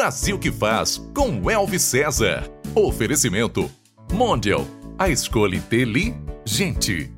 Brasil 0.00 0.38
que 0.38 0.50
faz 0.50 0.96
com 1.14 1.50
Elvis 1.50 1.82
César. 1.82 2.50
Oferecimento 2.74 3.70
Mondial, 4.10 4.66
a 4.98 5.10
escolha 5.10 5.56
inteligente. 5.56 7.12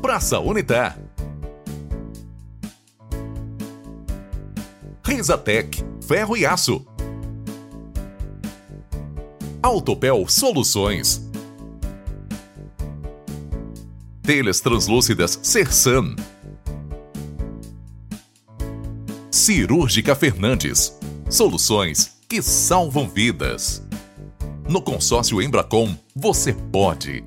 Praça 0.00 0.40
Unitar. 0.40 0.98
Risatec, 5.04 5.84
ferro 6.00 6.34
e 6.34 6.46
aço. 6.46 6.82
Autopel 9.62 10.26
Soluções. 10.28 11.28
Telhas 14.22 14.60
translúcidas 14.60 15.38
Sersan. 15.42 16.16
Cirúrgica 19.30 20.14
Fernandes. 20.14 20.97
Soluções 21.30 22.18
que 22.26 22.40
salvam 22.40 23.06
vidas. 23.06 23.86
No 24.66 24.80
consórcio 24.80 25.42
Embracom, 25.42 25.94
você 26.16 26.54
pode. 26.54 27.22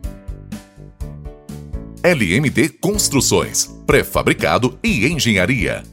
LMD 2.04 2.80
Construções, 2.80 3.68
pré-fabricado 3.86 4.80
e 4.84 5.06
engenharia. 5.06 5.84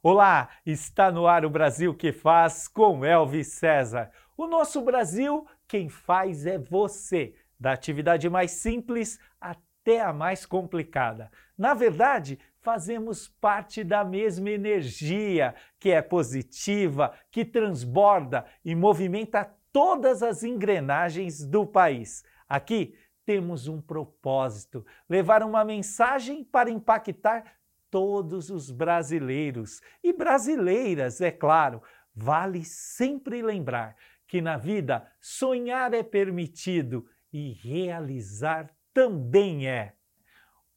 Olá, 0.00 0.48
está 0.64 1.10
no 1.10 1.26
ar 1.26 1.44
o 1.44 1.50
Brasil 1.50 1.92
que 1.92 2.12
faz 2.12 2.68
com 2.68 3.04
Elvis 3.04 3.48
César. 3.48 4.12
O 4.36 4.46
nosso 4.46 4.80
Brasil, 4.80 5.44
quem 5.66 5.88
faz 5.88 6.46
é 6.46 6.58
você, 6.58 7.34
da 7.58 7.72
atividade 7.72 8.30
mais 8.30 8.52
simples 8.52 9.18
até 9.40 10.00
a 10.00 10.12
mais 10.12 10.46
complicada. 10.46 11.28
Na 11.58 11.74
verdade, 11.74 12.38
fazemos 12.64 13.28
parte 13.28 13.84
da 13.84 14.02
mesma 14.02 14.50
energia, 14.50 15.54
que 15.78 15.90
é 15.90 16.00
positiva, 16.00 17.14
que 17.30 17.44
transborda 17.44 18.46
e 18.64 18.74
movimenta 18.74 19.54
todas 19.70 20.22
as 20.22 20.42
engrenagens 20.42 21.44
do 21.44 21.66
país. 21.66 22.24
Aqui 22.48 22.96
temos 23.26 23.68
um 23.68 23.80
propósito: 23.80 24.84
levar 25.08 25.42
uma 25.42 25.64
mensagem 25.64 26.42
para 26.42 26.70
impactar 26.70 27.58
todos 27.90 28.50
os 28.50 28.70
brasileiros 28.70 29.80
e 30.02 30.12
brasileiras, 30.12 31.20
é 31.20 31.30
claro. 31.30 31.82
Vale 32.16 32.64
sempre 32.64 33.42
lembrar 33.42 33.96
que 34.26 34.40
na 34.40 34.56
vida 34.56 35.06
sonhar 35.20 35.92
é 35.92 36.02
permitido 36.02 37.06
e 37.32 37.52
realizar 37.52 38.70
também 38.92 39.68
é. 39.68 39.94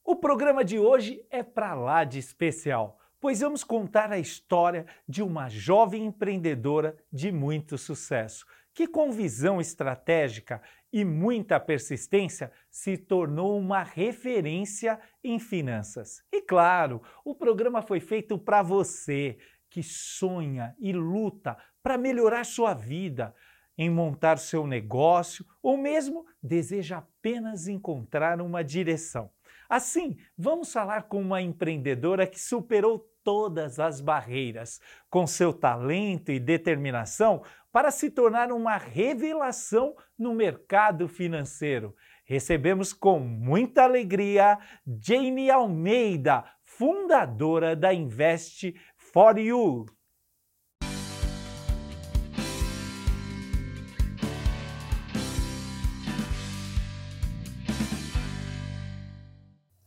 O 0.09 0.16
programa 0.16 0.63
de 0.63 0.80
hoje 0.80 1.22
é 1.30 1.44
para 1.44 1.73
lá 1.73 2.05
de 2.05 2.17
especial, 2.17 2.97
pois 3.19 3.41
vamos 3.41 3.61
contar 3.61 4.09
a 4.09 4.17
história 4.17 4.86
de 5.05 5.22
uma 5.22 5.49
jovem 5.49 6.05
empreendedora 6.05 6.95
de 7.11 7.30
muito 7.30 7.77
sucesso, 7.77 8.45
que 8.73 8.88
com 8.88 9.11
visão 9.11 9.59
estratégica 9.59 10.61
e 10.94 11.03
muita 11.03 11.59
persistência 11.59 12.53
se 12.72 12.97
tornou 12.97 13.59
uma 13.59 13.83
referência 13.83 14.97
em 15.22 15.38
finanças. 15.39 16.23
E 16.31 16.42
claro, 16.42 17.02
o 17.25 17.36
programa 17.36 17.81
foi 17.81 17.99
feito 17.99 18.39
para 18.39 18.61
você 18.61 19.38
que 19.69 19.83
sonha 19.83 20.73
e 20.80 20.94
luta 20.94 21.58
para 21.83 21.97
melhorar 21.97 22.45
sua 22.45 22.73
vida, 22.73 23.36
em 23.77 23.89
montar 23.89 24.38
seu 24.38 24.66
negócio 24.66 25.45
ou 25.61 25.77
mesmo 25.77 26.25
deseja 26.42 26.99
apenas 26.99 27.67
encontrar 27.67 28.39
uma 28.42 28.64
direção. 28.64 29.30
Assim, 29.70 30.18
vamos 30.38 30.72
falar 30.72 31.04
com 31.04 31.22
uma 31.22 31.42
empreendedora 31.42 32.26
que 32.26 32.40
superou 32.40 33.00
todas 33.23 33.78
as 33.78 34.00
barreiras, 34.00 34.80
com 35.10 35.28
seu 35.28 35.52
talento 35.52 36.32
e 36.32 36.40
determinação 36.40 37.44
para 37.72 37.92
se 37.92 38.10
tornar 38.10 38.52
uma 38.52 38.77
revelação 38.77 39.95
no 40.17 40.33
mercado 40.33 41.08
financeiro. 41.08 41.94
Recebemos 42.23 42.94
com 42.94 43.20
muita 43.20 43.83
alegria 43.83 44.58
Jane 44.86 45.52
Almeida, 45.52 46.45
fundadora 46.64 47.76
da 47.76 47.94
Invest 47.94 48.73
for 48.95 49.38
You. 49.38 49.86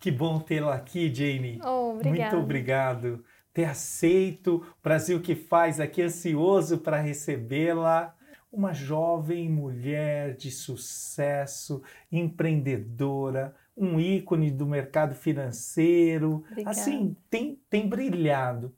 Que 0.00 0.10
bom 0.10 0.40
tê-la 0.40 0.74
aqui, 0.74 1.14
Jane. 1.14 1.60
Oh, 1.62 1.92
Muito 1.92 2.36
obrigado 2.36 3.22
ter 3.52 3.64
aceito. 3.64 4.56
O 4.56 4.82
Brasil 4.82 5.20
que 5.20 5.34
faz 5.34 5.80
aqui 5.80 6.02
ansioso 6.02 6.78
para 6.78 7.00
recebê-la. 7.00 8.16
Uma 8.52 8.72
jovem 8.72 9.48
mulher 9.48 10.34
de 10.34 10.50
sucesso, 10.50 11.82
empreendedora, 12.10 13.54
um 13.76 14.00
ícone 14.00 14.50
do 14.50 14.66
mercado 14.66 15.14
financeiro. 15.14 16.44
Obrigada. 16.50 16.70
Assim, 16.70 17.16
tem, 17.28 17.60
tem 17.70 17.88
brilhado. 17.88 18.74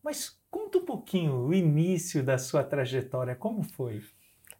Mas 0.00 0.38
conta 0.48 0.78
um 0.78 0.84
pouquinho 0.84 1.38
o 1.38 1.52
início 1.52 2.22
da 2.22 2.38
sua 2.38 2.62
trajetória, 2.62 3.34
como 3.34 3.64
foi? 3.64 4.00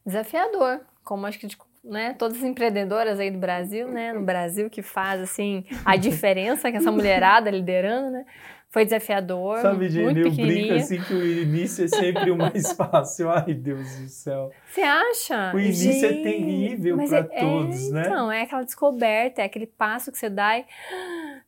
Desafiador, 0.04 0.80
como 1.04 1.26
acho 1.26 1.38
que 1.38 1.46
de 1.46 1.56
né, 1.86 2.14
todas 2.18 2.38
as 2.38 2.44
empreendedoras 2.44 3.18
aí 3.18 3.30
do 3.30 3.38
Brasil, 3.38 3.88
né, 3.88 4.12
no 4.12 4.22
Brasil 4.22 4.68
que 4.68 4.82
faz 4.82 5.20
assim 5.20 5.64
a 5.84 5.96
diferença 5.96 6.70
que 6.70 6.76
essa 6.76 6.90
mulherada 6.92 7.50
liderando, 7.50 8.10
né? 8.10 8.24
Foi 8.68 8.84
desafiador, 8.84 9.60
Sabe, 9.60 9.88
Jenny, 9.88 10.20
eu 10.20 10.30
brinco 10.30 10.74
assim 10.74 11.00
que 11.00 11.14
o 11.14 11.24
início 11.26 11.84
é 11.84 11.88
sempre 11.88 12.30
o 12.30 12.36
mais 12.36 12.72
fácil. 12.74 13.30
Ai, 13.30 13.54
Deus 13.54 13.96
do 13.96 14.08
céu. 14.08 14.50
Você 14.70 14.82
acha? 14.82 15.52
O 15.54 15.58
início 15.60 16.04
é 16.04 16.08
Gente, 16.10 16.22
terrível 16.22 16.96
mas 16.96 17.08
pra 17.08 17.20
é- 17.20 17.22
todos, 17.22 17.88
é, 17.88 17.92
né? 17.92 18.02
Então, 18.04 18.30
é 18.30 18.42
aquela 18.42 18.64
descoberta, 18.64 19.40
é 19.40 19.44
aquele 19.44 19.66
passo 19.66 20.10
que 20.12 20.18
você 20.18 20.28
dá 20.28 20.58
e 20.58 20.66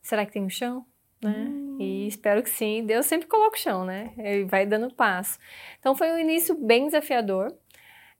será 0.01 0.25
que 0.25 0.31
tem 0.31 0.43
um 0.43 0.49
chão? 0.49 0.85
Né? 1.21 1.35
Hum. 1.37 1.77
E 1.79 2.07
espero 2.07 2.41
que 2.41 2.49
sim. 2.49 2.83
Deus 2.85 3.05
sempre 3.05 3.27
coloca 3.27 3.57
o 3.57 3.59
chão, 3.59 3.83
né? 3.85 4.11
Ele 4.17 4.45
vai 4.45 4.65
dando 4.65 4.91
passo. 4.93 5.37
Então 5.79 5.93
foi 5.93 6.09
um 6.11 6.17
início 6.17 6.55
bem 6.55 6.85
desafiador. 6.85 7.53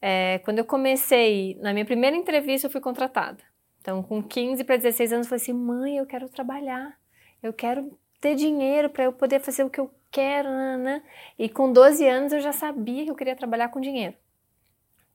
É, 0.02 0.40
quando 0.40 0.60
eu 0.60 0.66
comecei, 0.66 1.58
na 1.62 1.74
minha 1.74 1.86
primeira 1.86 2.16
entrevista, 2.16 2.68
eu 2.68 2.72
fui 2.72 2.82
contratada. 2.82 3.44
Então, 3.82 4.02
com 4.04 4.22
15 4.24 4.64
para 4.64 4.78
16 4.78 5.12
anos, 5.14 5.26
eu 5.28 5.30
falei 5.30 5.42
assim: 5.42 5.54
mãe, 5.54 5.98
eu 5.98 6.06
quero 6.06 6.30
trabalhar, 6.30 6.98
eu 7.42 7.52
quero 7.54 7.98
ter 8.22 8.36
dinheiro 8.36 8.90
para 8.90 9.06
eu 9.06 9.14
poder 9.14 9.40
fazer 9.40 9.64
o 9.64 9.70
que 9.70 9.80
eu 9.80 9.90
quero. 10.12 10.50
Né? 10.78 11.02
E 11.38 11.50
com 11.50 11.72
12 11.72 12.08
anos, 12.08 12.32
eu 12.34 12.40
já 12.40 12.52
sabia 12.52 13.04
que 13.06 13.12
eu 13.12 13.16
queria 13.16 13.36
trabalhar 13.36 13.70
com 13.70 13.80
dinheiro. 13.82 14.16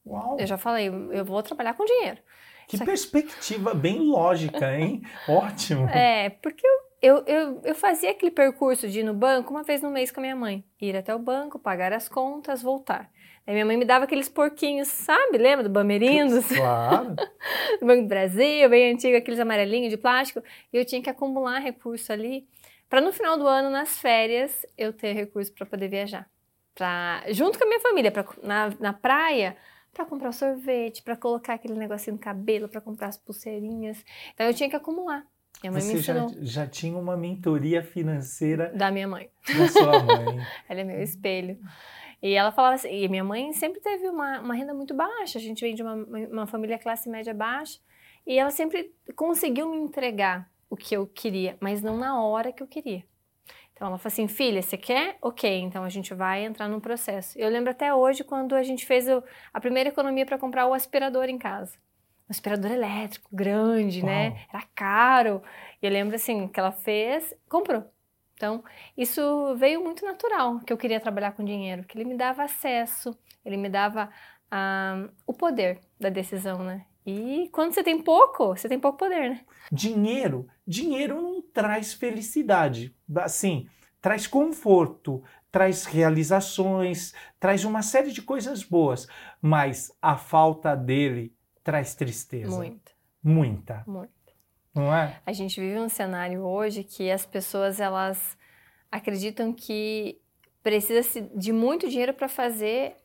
Uau, 0.06 0.36
Eu 0.38 0.46
já 0.46 0.58
falei: 0.58 0.88
eu 0.88 1.24
vou 1.24 1.42
trabalhar 1.42 1.74
com 1.74 1.84
dinheiro. 1.84 2.18
que 2.68 2.76
só 2.76 2.84
que- 2.84 2.90
perspectiva 2.90 3.72
bem 3.74 4.00
lógica, 4.00 4.76
hein? 4.76 5.02
Ótimo. 5.28 5.88
É, 5.88 6.30
porque 6.30 6.66
eu, 6.66 6.80
eu, 7.00 7.24
eu, 7.26 7.60
eu 7.64 7.74
fazia 7.74 8.10
aquele 8.10 8.30
percurso 8.30 8.88
de 8.88 9.00
ir 9.00 9.02
no 9.02 9.14
banco 9.14 9.50
uma 9.50 9.62
vez 9.62 9.80
no 9.80 9.90
mês 9.90 10.10
com 10.10 10.20
a 10.20 10.22
minha 10.22 10.36
mãe. 10.36 10.62
Ir 10.80 10.94
até 10.96 11.14
o 11.14 11.18
banco, 11.18 11.58
pagar 11.58 11.92
as 11.92 12.08
contas, 12.08 12.62
voltar. 12.62 13.10
Aí 13.46 13.52
minha 13.52 13.66
mãe 13.66 13.76
me 13.76 13.84
dava 13.84 14.04
aqueles 14.04 14.28
porquinhos, 14.28 14.88
sabe? 14.88 15.36
Lembra 15.36 15.64
do 15.64 15.70
Bamerindos? 15.70 16.46
Claro. 16.46 17.14
do 17.80 17.86
Banco 17.86 18.02
do 18.02 18.08
Brasil, 18.08 18.68
bem 18.70 18.92
antigo, 18.94 19.16
aqueles 19.16 19.38
amarelinhos 19.38 19.90
de 19.90 19.96
plástico. 19.98 20.42
E 20.72 20.76
eu 20.78 20.84
tinha 20.84 21.02
que 21.02 21.10
acumular 21.10 21.58
recurso 21.58 22.12
ali 22.12 22.46
para 22.88 23.00
no 23.00 23.12
final 23.12 23.36
do 23.36 23.46
ano, 23.46 23.70
nas 23.70 23.98
férias, 23.98 24.64
eu 24.78 24.92
ter 24.92 25.12
recurso 25.12 25.52
para 25.52 25.66
poder 25.66 25.88
viajar. 25.88 26.28
Pra, 26.74 27.22
junto 27.30 27.58
com 27.58 27.64
a 27.64 27.68
minha 27.68 27.80
família, 27.80 28.10
pra, 28.10 28.24
na, 28.42 28.70
na 28.80 28.92
praia, 28.92 29.56
para 29.92 30.04
comprar 30.04 30.28
o 30.30 30.32
sorvete, 30.32 31.02
para 31.02 31.16
colocar 31.16 31.54
aquele 31.54 31.74
negocinho 31.74 32.14
no 32.16 32.20
cabelo, 32.22 32.68
para 32.68 32.80
comprar 32.80 33.08
as 33.08 33.18
pulseirinhas. 33.18 34.02
Então 34.32 34.46
eu 34.46 34.54
tinha 34.54 34.70
que 34.70 34.76
acumular. 34.76 35.24
Minha 35.62 35.72
mãe 35.72 35.82
me 35.82 35.92
Você 35.92 35.98
já, 35.98 36.18
ensinou. 36.18 36.44
já 36.44 36.66
tinha 36.66 36.96
uma 36.98 37.16
mentoria 37.16 37.82
financeira 37.82 38.72
Da 38.74 38.90
minha 38.90 39.08
mãe. 39.08 39.30
da 39.56 39.68
sua 39.68 40.02
mãe. 40.02 40.46
Ela 40.68 40.80
é 40.80 40.84
meu 40.84 41.02
espelho. 41.02 41.58
E 42.22 42.32
ela 42.34 42.50
falava 42.52 42.74
assim, 42.74 42.88
e 42.90 43.08
minha 43.08 43.24
mãe 43.24 43.52
sempre 43.52 43.80
teve 43.80 44.08
uma, 44.08 44.40
uma 44.40 44.54
renda 44.54 44.72
muito 44.74 44.94
baixa, 44.94 45.38
a 45.38 45.42
gente 45.42 45.60
vem 45.60 45.74
de 45.74 45.82
uma, 45.82 45.94
uma 45.94 46.46
família 46.46 46.78
classe 46.78 47.08
média 47.08 47.34
baixa, 47.34 47.78
e 48.26 48.38
ela 48.38 48.50
sempre 48.50 48.94
conseguiu 49.14 49.70
me 49.70 49.76
entregar 49.76 50.50
o 50.70 50.76
que 50.76 50.96
eu 50.96 51.06
queria, 51.06 51.56
mas 51.60 51.82
não 51.82 51.96
na 51.96 52.20
hora 52.22 52.52
que 52.52 52.62
eu 52.62 52.66
queria. 52.66 53.04
Então 53.72 53.88
ela 53.88 53.98
falou 53.98 54.12
assim, 54.12 54.28
filha, 54.28 54.62
você 54.62 54.76
quer? 54.76 55.18
Ok, 55.20 55.50
então 55.60 55.82
a 55.84 55.88
gente 55.88 56.14
vai 56.14 56.44
entrar 56.44 56.68
num 56.68 56.80
processo. 56.80 57.36
Eu 57.38 57.50
lembro 57.50 57.70
até 57.70 57.92
hoje 57.92 58.22
quando 58.22 58.54
a 58.54 58.62
gente 58.62 58.86
fez 58.86 59.08
o- 59.08 59.22
a 59.52 59.60
primeira 59.60 59.88
economia 59.88 60.24
para 60.24 60.38
comprar 60.38 60.66
o 60.66 60.72
aspirador 60.74 61.24
em 61.28 61.36
casa. 61.38 61.76
Um 62.28 62.30
aspirador 62.30 62.70
elétrico, 62.70 63.28
grande, 63.32 64.02
né? 64.02 64.28
Uau. 64.28 64.38
Era 64.52 64.62
caro. 64.74 65.42
E 65.82 65.86
eu 65.86 65.92
lembro 65.92 66.14
assim, 66.14 66.48
que 66.48 66.58
ela 66.58 66.72
fez, 66.72 67.34
comprou. 67.48 67.84
Então, 68.34 68.62
isso 68.96 69.54
veio 69.56 69.82
muito 69.82 70.04
natural, 70.04 70.60
que 70.60 70.72
eu 70.72 70.76
queria 70.76 71.00
trabalhar 71.00 71.32
com 71.32 71.44
dinheiro, 71.44 71.84
que 71.84 71.96
ele 71.96 72.04
me 72.04 72.16
dava 72.16 72.44
acesso, 72.44 73.16
ele 73.44 73.56
me 73.56 73.68
dava 73.68 74.10
ah, 74.50 75.08
o 75.26 75.32
poder 75.32 75.80
da 75.98 76.08
decisão, 76.08 76.62
né? 76.62 76.84
E 77.06 77.48
quando 77.52 77.74
você 77.74 77.82
tem 77.82 78.02
pouco, 78.02 78.48
você 78.48 78.68
tem 78.68 78.80
pouco 78.80 78.98
poder, 78.98 79.30
né? 79.30 79.40
Dinheiro, 79.70 80.48
dinheiro 80.66 81.20
não 81.20 81.42
traz 81.42 81.92
felicidade. 81.92 82.94
Assim, 83.16 83.68
traz 84.00 84.26
conforto, 84.26 85.22
traz 85.50 85.84
realizações, 85.84 87.14
traz 87.38 87.64
uma 87.64 87.82
série 87.82 88.10
de 88.10 88.22
coisas 88.22 88.62
boas, 88.62 89.06
mas 89.40 89.92
a 90.00 90.16
falta 90.16 90.74
dele 90.74 91.34
traz 91.62 91.94
tristeza. 91.94 92.56
Muita. 92.56 92.92
Muita. 93.22 93.84
Muita. 93.86 94.13
Não 94.74 94.94
é? 94.94 95.20
A 95.24 95.32
gente 95.32 95.60
vive 95.60 95.78
um 95.78 95.88
cenário 95.88 96.42
hoje 96.42 96.82
que 96.82 97.10
as 97.10 97.24
pessoas 97.24 97.80
elas 97.80 98.36
acreditam 98.90 99.52
que 99.52 100.18
precisa 100.62 101.28
de 101.34 101.52
muito 101.52 101.88
dinheiro 101.88 102.14
para 102.14 102.28
fazer 102.28 102.96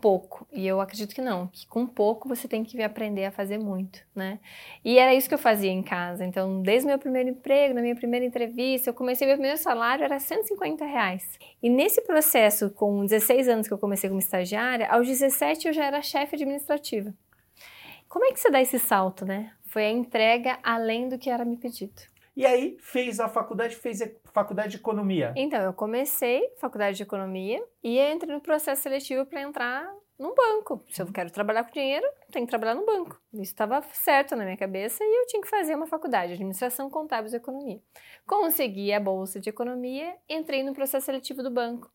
pouco. 0.00 0.46
E 0.52 0.66
eu 0.66 0.80
acredito 0.80 1.14
que 1.14 1.22
não, 1.22 1.46
que 1.46 1.66
com 1.66 1.86
pouco 1.86 2.28
você 2.28 2.48
tem 2.48 2.64
que 2.64 2.82
aprender 2.82 3.24
a 3.24 3.30
fazer 3.30 3.58
muito, 3.58 4.00
né? 4.14 4.40
E 4.84 4.98
era 4.98 5.14
isso 5.14 5.28
que 5.28 5.34
eu 5.34 5.38
fazia 5.38 5.70
em 5.70 5.82
casa. 5.82 6.24
Então, 6.24 6.60
desde 6.60 6.86
meu 6.86 6.98
primeiro 6.98 7.30
emprego, 7.30 7.74
na 7.74 7.80
minha 7.80 7.94
primeira 7.94 8.24
entrevista, 8.24 8.90
eu 8.90 8.94
comecei, 8.94 9.26
meu 9.26 9.36
primeiro 9.36 9.58
salário 9.58 10.04
era 10.04 10.18
150 10.18 10.84
reais. 10.84 11.38
E 11.62 11.70
nesse 11.70 12.02
processo, 12.02 12.70
com 12.70 13.04
16 13.04 13.48
anos 13.48 13.68
que 13.68 13.74
eu 13.74 13.78
comecei 13.78 14.10
como 14.10 14.20
estagiária, 14.20 14.88
aos 14.88 15.06
17 15.06 15.68
eu 15.68 15.72
já 15.72 15.84
era 15.84 16.02
chefe 16.02 16.34
administrativa. 16.34 17.14
Como 18.08 18.24
é 18.24 18.32
que 18.32 18.40
você 18.40 18.50
dá 18.50 18.60
esse 18.60 18.78
salto, 18.78 19.24
né? 19.24 19.52
Foi 19.76 19.84
a 19.84 19.90
entrega 19.90 20.58
além 20.62 21.06
do 21.06 21.18
que 21.18 21.28
era 21.28 21.44
me 21.44 21.58
pedido. 21.58 22.00
E 22.34 22.46
aí 22.46 22.78
fez 22.80 23.20
a 23.20 23.28
faculdade, 23.28 23.76
fez 23.76 24.00
a 24.00 24.08
faculdade 24.32 24.70
de 24.70 24.76
economia. 24.78 25.34
Então, 25.36 25.60
eu 25.60 25.74
comecei 25.74 26.48
faculdade 26.56 26.96
de 26.96 27.02
economia 27.02 27.62
e 27.84 28.00
entrei 28.00 28.34
no 28.34 28.40
processo 28.40 28.84
seletivo 28.84 29.26
para 29.26 29.42
entrar 29.42 29.86
num 30.18 30.34
banco. 30.34 30.82
Se 30.88 31.02
eu 31.02 31.12
quero 31.12 31.30
trabalhar 31.30 31.62
com 31.64 31.72
dinheiro, 31.72 32.06
tenho 32.30 32.46
que 32.46 32.50
trabalhar 32.50 32.74
no 32.74 32.86
banco. 32.86 33.20
Isso 33.34 33.52
estava 33.52 33.82
certo 33.92 34.34
na 34.34 34.44
minha 34.44 34.56
cabeça 34.56 35.04
e 35.04 35.20
eu 35.20 35.26
tinha 35.26 35.42
que 35.42 35.50
fazer 35.50 35.74
uma 35.74 35.86
faculdade, 35.86 36.32
administração, 36.32 36.88
contábeis 36.88 37.34
e 37.34 37.36
economia. 37.36 37.78
Consegui 38.26 38.94
a 38.94 38.98
bolsa 38.98 39.38
de 39.38 39.50
economia, 39.50 40.16
entrei 40.26 40.62
no 40.62 40.72
processo 40.72 41.04
seletivo 41.04 41.42
do 41.42 41.50
banco. 41.50 41.92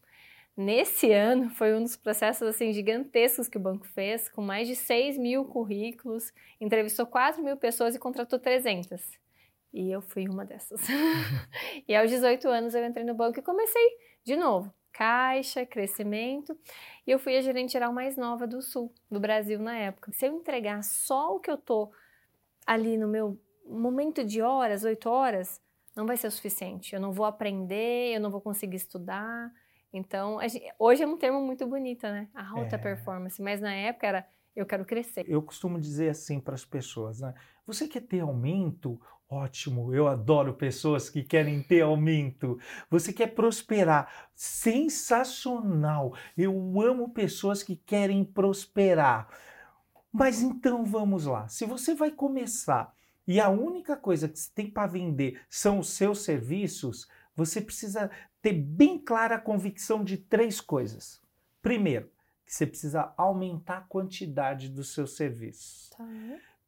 Nesse 0.62 1.12
ano 1.12 1.50
foi 1.50 1.74
um 1.74 1.82
dos 1.82 1.98
processos 1.98 2.48
assim 2.48 2.72
gigantescos 2.72 3.48
que 3.48 3.58
o 3.58 3.60
banco 3.60 3.88
fez, 3.88 4.30
com 4.30 4.44
mais 4.44 4.68
de 4.68 4.76
6 4.76 5.18
mil 5.18 5.44
currículos, 5.44 6.32
entrevistou 6.60 7.08
4 7.08 7.44
mil 7.44 7.58
pessoas 7.58 7.96
e 7.96 8.00
contratou 8.00 8.38
300. 8.38 9.02
E 9.74 9.90
eu 9.90 10.04
fui 10.04 10.28
uma 10.30 10.46
dessas. 10.46 10.80
e 11.88 11.96
aos 11.96 12.12
18 12.12 12.48
anos 12.48 12.76
eu 12.76 12.86
entrei 12.86 13.04
no 13.04 13.16
banco 13.16 13.40
e 13.40 13.42
comecei 13.42 13.98
de 14.24 14.36
novo. 14.36 14.72
Caixa, 14.94 15.66
crescimento. 15.66 16.56
E 17.08 17.12
eu 17.12 17.18
fui 17.18 17.36
a 17.36 17.42
gerente 17.42 17.72
geral 17.72 17.92
mais 17.92 18.16
nova 18.16 18.46
do 18.46 18.62
Sul, 18.62 18.94
do 19.10 19.20
Brasil 19.20 19.58
na 19.58 19.76
época. 19.76 20.12
Se 20.12 20.28
eu 20.28 20.36
entregar 20.36 20.84
só 20.84 21.36
o 21.36 21.40
que 21.40 21.50
eu 21.50 21.58
tô 21.58 21.92
ali 22.68 22.98
no 22.98 23.08
meu 23.08 23.42
momento 23.66 24.24
de 24.24 24.44
horas, 24.44 24.84
8 24.84 25.10
horas, 25.10 25.60
não 25.96 26.06
vai 26.06 26.18
ser 26.18 26.28
o 26.28 26.32
suficiente. 26.32 26.94
Eu 26.94 27.02
não 27.02 27.12
vou 27.12 27.26
aprender, 27.26 28.14
eu 28.14 28.22
não 28.22 28.30
vou 28.30 28.42
conseguir 28.42 28.76
estudar. 28.76 29.52
Então, 29.94 30.40
gente, 30.48 30.72
hoje 30.80 31.04
é 31.04 31.08
um 31.08 31.18
termo 31.18 31.42
muito 31.42 31.68
bonito, 31.68 32.04
né? 32.04 32.28
A 32.34 32.50
alta 32.50 32.76
é. 32.76 32.80
performance. 32.80 33.42
Mas 33.42 33.60
na 33.60 33.74
época 33.74 34.08
era 34.08 34.28
eu 34.56 34.66
quero 34.66 34.86
crescer. 34.86 35.26
Eu 35.28 35.42
costumo 35.42 35.80
dizer 35.80 36.10
assim 36.10 36.40
para 36.40 36.56
as 36.56 36.66
pessoas, 36.66 37.22
né? 37.22 37.34
Você 37.66 37.88
quer 37.88 38.02
ter 38.02 38.20
aumento? 38.20 39.00
Ótimo, 39.30 39.94
eu 39.94 40.10
adoro 40.10 40.54
pessoas 40.54 41.10
que 41.10 41.24
querem 41.24 41.64
ter 41.64 41.82
aumento. 41.82 42.60
Você 42.90 43.14
quer 43.14 43.28
prosperar? 43.28 44.30
Sensacional. 44.36 46.14
Eu 46.38 46.54
amo 46.82 47.14
pessoas 47.14 47.64
que 47.64 47.78
querem 47.78 48.26
prosperar. 48.26 49.30
Mas 50.12 50.42
então 50.42 50.84
vamos 50.84 51.26
lá. 51.26 51.48
Se 51.48 51.66
você 51.66 51.96
vai 51.96 52.12
começar 52.12 52.94
e 53.26 53.40
a 53.40 53.48
única 53.48 53.96
coisa 53.96 54.28
que 54.28 54.38
você 54.38 54.52
tem 54.54 54.70
para 54.70 54.86
vender 54.86 55.42
são 55.50 55.80
os 55.80 55.92
seus 55.92 56.26
serviços, 56.26 57.08
você 57.34 57.62
precisa 57.62 58.12
ter 58.42 58.54
bem 58.54 58.98
clara 58.98 59.36
a 59.36 59.40
convicção 59.40 60.04
de 60.04 60.18
três 60.18 60.60
coisas. 60.60 61.22
Primeiro, 61.62 62.10
que 62.46 62.54
você 62.54 62.66
precisa 62.66 63.14
aumentar 63.16 63.78
a 63.78 63.82
quantidade 63.82 64.68
dos 64.70 64.94
seus 64.94 65.16
serviços. 65.16 65.90
Tá. 65.92 66.06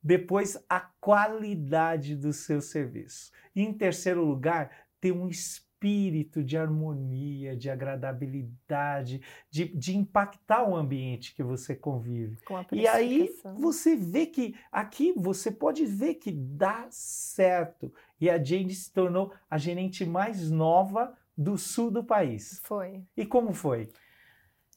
Depois, 0.01 0.61
a 0.69 0.79
qualidade 0.79 2.15
do 2.15 2.33
seu 2.33 2.61
serviço. 2.61 3.31
E 3.55 3.61
em 3.61 3.73
terceiro 3.73 4.23
lugar, 4.23 4.69
ter 4.99 5.11
um 5.11 5.27
espírito 5.29 6.43
de 6.43 6.57
harmonia, 6.57 7.55
de 7.57 7.69
agradabilidade, 7.69 9.21
de, 9.49 9.65
de 9.67 9.97
impactar 9.97 10.67
o 10.69 10.75
ambiente 10.75 11.33
que 11.35 11.43
você 11.43 11.75
convive. 11.75 12.37
e 12.71 12.87
aí 12.87 13.29
você 13.57 13.95
vê 13.95 14.25
que 14.25 14.55
aqui 14.71 15.13
você 15.15 15.51
pode 15.51 15.85
ver 15.85 16.15
que 16.15 16.31
dá 16.31 16.87
certo. 16.89 17.93
E 18.19 18.29
a 18.29 18.41
Jane 18.41 18.73
se 18.73 18.91
tornou 18.91 19.33
a 19.49 19.57
gerente 19.57 20.05
mais 20.05 20.49
nova 20.49 21.13
do 21.38 21.57
sul 21.57 21.89
do 21.91 22.03
país. 22.03 22.62
Foi. 22.63 23.03
E 23.18 23.25
como 23.25 23.53
foi? 23.53 23.89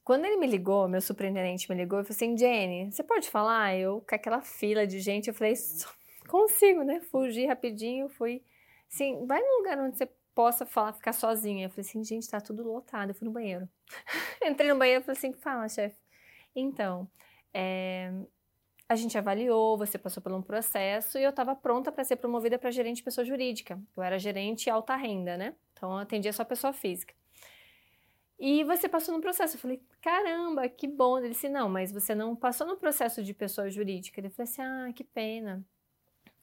Quando 0.04 0.24
ele 0.24 0.36
me 0.36 0.46
ligou, 0.46 0.88
meu 0.88 1.00
superintendente 1.00 1.68
me 1.68 1.76
ligou 1.76 2.00
e 2.00 2.04
falou 2.04 2.14
assim: 2.14 2.36
Jenny, 2.36 2.92
você 2.92 3.02
pode 3.02 3.28
falar? 3.28 3.74
Eu, 3.76 4.04
com 4.08 4.14
aquela 4.14 4.40
fila 4.40 4.86
de 4.86 5.00
gente, 5.00 5.28
eu 5.28 5.34
falei: 5.34 5.54
consigo, 6.28 6.82
né? 6.82 7.00
Fugi 7.00 7.46
rapidinho, 7.46 8.08
fui. 8.08 8.42
Assim, 8.92 9.26
vai 9.26 9.40
num 9.40 9.58
lugar 9.58 9.78
onde 9.78 9.98
você 9.98 10.08
possa 10.34 10.64
falar, 10.64 10.92
ficar 10.92 11.12
sozinha. 11.12 11.66
Eu 11.66 11.70
falei 11.70 11.88
assim: 11.88 12.04
gente, 12.04 12.28
tá 12.30 12.40
tudo 12.40 12.62
lotado. 12.62 13.10
Eu 13.10 13.14
fui 13.14 13.26
no 13.26 13.32
banheiro. 13.32 13.68
Entrei 14.44 14.70
no 14.70 14.78
banheiro 14.78 15.02
e 15.02 15.04
falei 15.04 15.18
assim: 15.18 15.32
fala, 15.32 15.68
chefe. 15.68 15.96
Então, 16.54 17.10
é, 17.52 18.12
a 18.88 18.94
gente 18.94 19.18
avaliou, 19.18 19.76
você 19.76 19.98
passou 19.98 20.22
por 20.22 20.32
um 20.32 20.40
processo 20.40 21.18
e 21.18 21.22
eu 21.24 21.30
estava 21.30 21.56
pronta 21.56 21.90
para 21.90 22.04
ser 22.04 22.16
promovida 22.16 22.58
para 22.58 22.70
gerente 22.70 22.98
de 22.98 23.02
pessoa 23.02 23.24
jurídica. 23.24 23.80
Eu 23.96 24.02
era 24.02 24.18
gerente 24.18 24.70
alta 24.70 24.94
renda, 24.94 25.36
né? 25.36 25.54
Então, 25.76 25.92
eu 25.92 25.98
atendia 25.98 26.32
só 26.32 26.42
pessoa 26.44 26.72
física. 26.72 27.14
E 28.38 28.64
você 28.64 28.88
passou 28.88 29.14
no 29.14 29.20
processo. 29.20 29.56
Eu 29.56 29.60
falei, 29.60 29.82
caramba, 30.00 30.68
que 30.68 30.88
bom. 30.88 31.18
Ele 31.18 31.30
disse, 31.30 31.48
não, 31.48 31.68
mas 31.68 31.92
você 31.92 32.14
não 32.14 32.34
passou 32.34 32.66
no 32.66 32.76
processo 32.76 33.22
de 33.22 33.34
pessoa 33.34 33.70
jurídica. 33.70 34.18
Ele 34.18 34.30
falou 34.30 34.50
assim, 34.50 34.62
ah, 34.62 34.92
que 34.94 35.04
pena. 35.04 35.64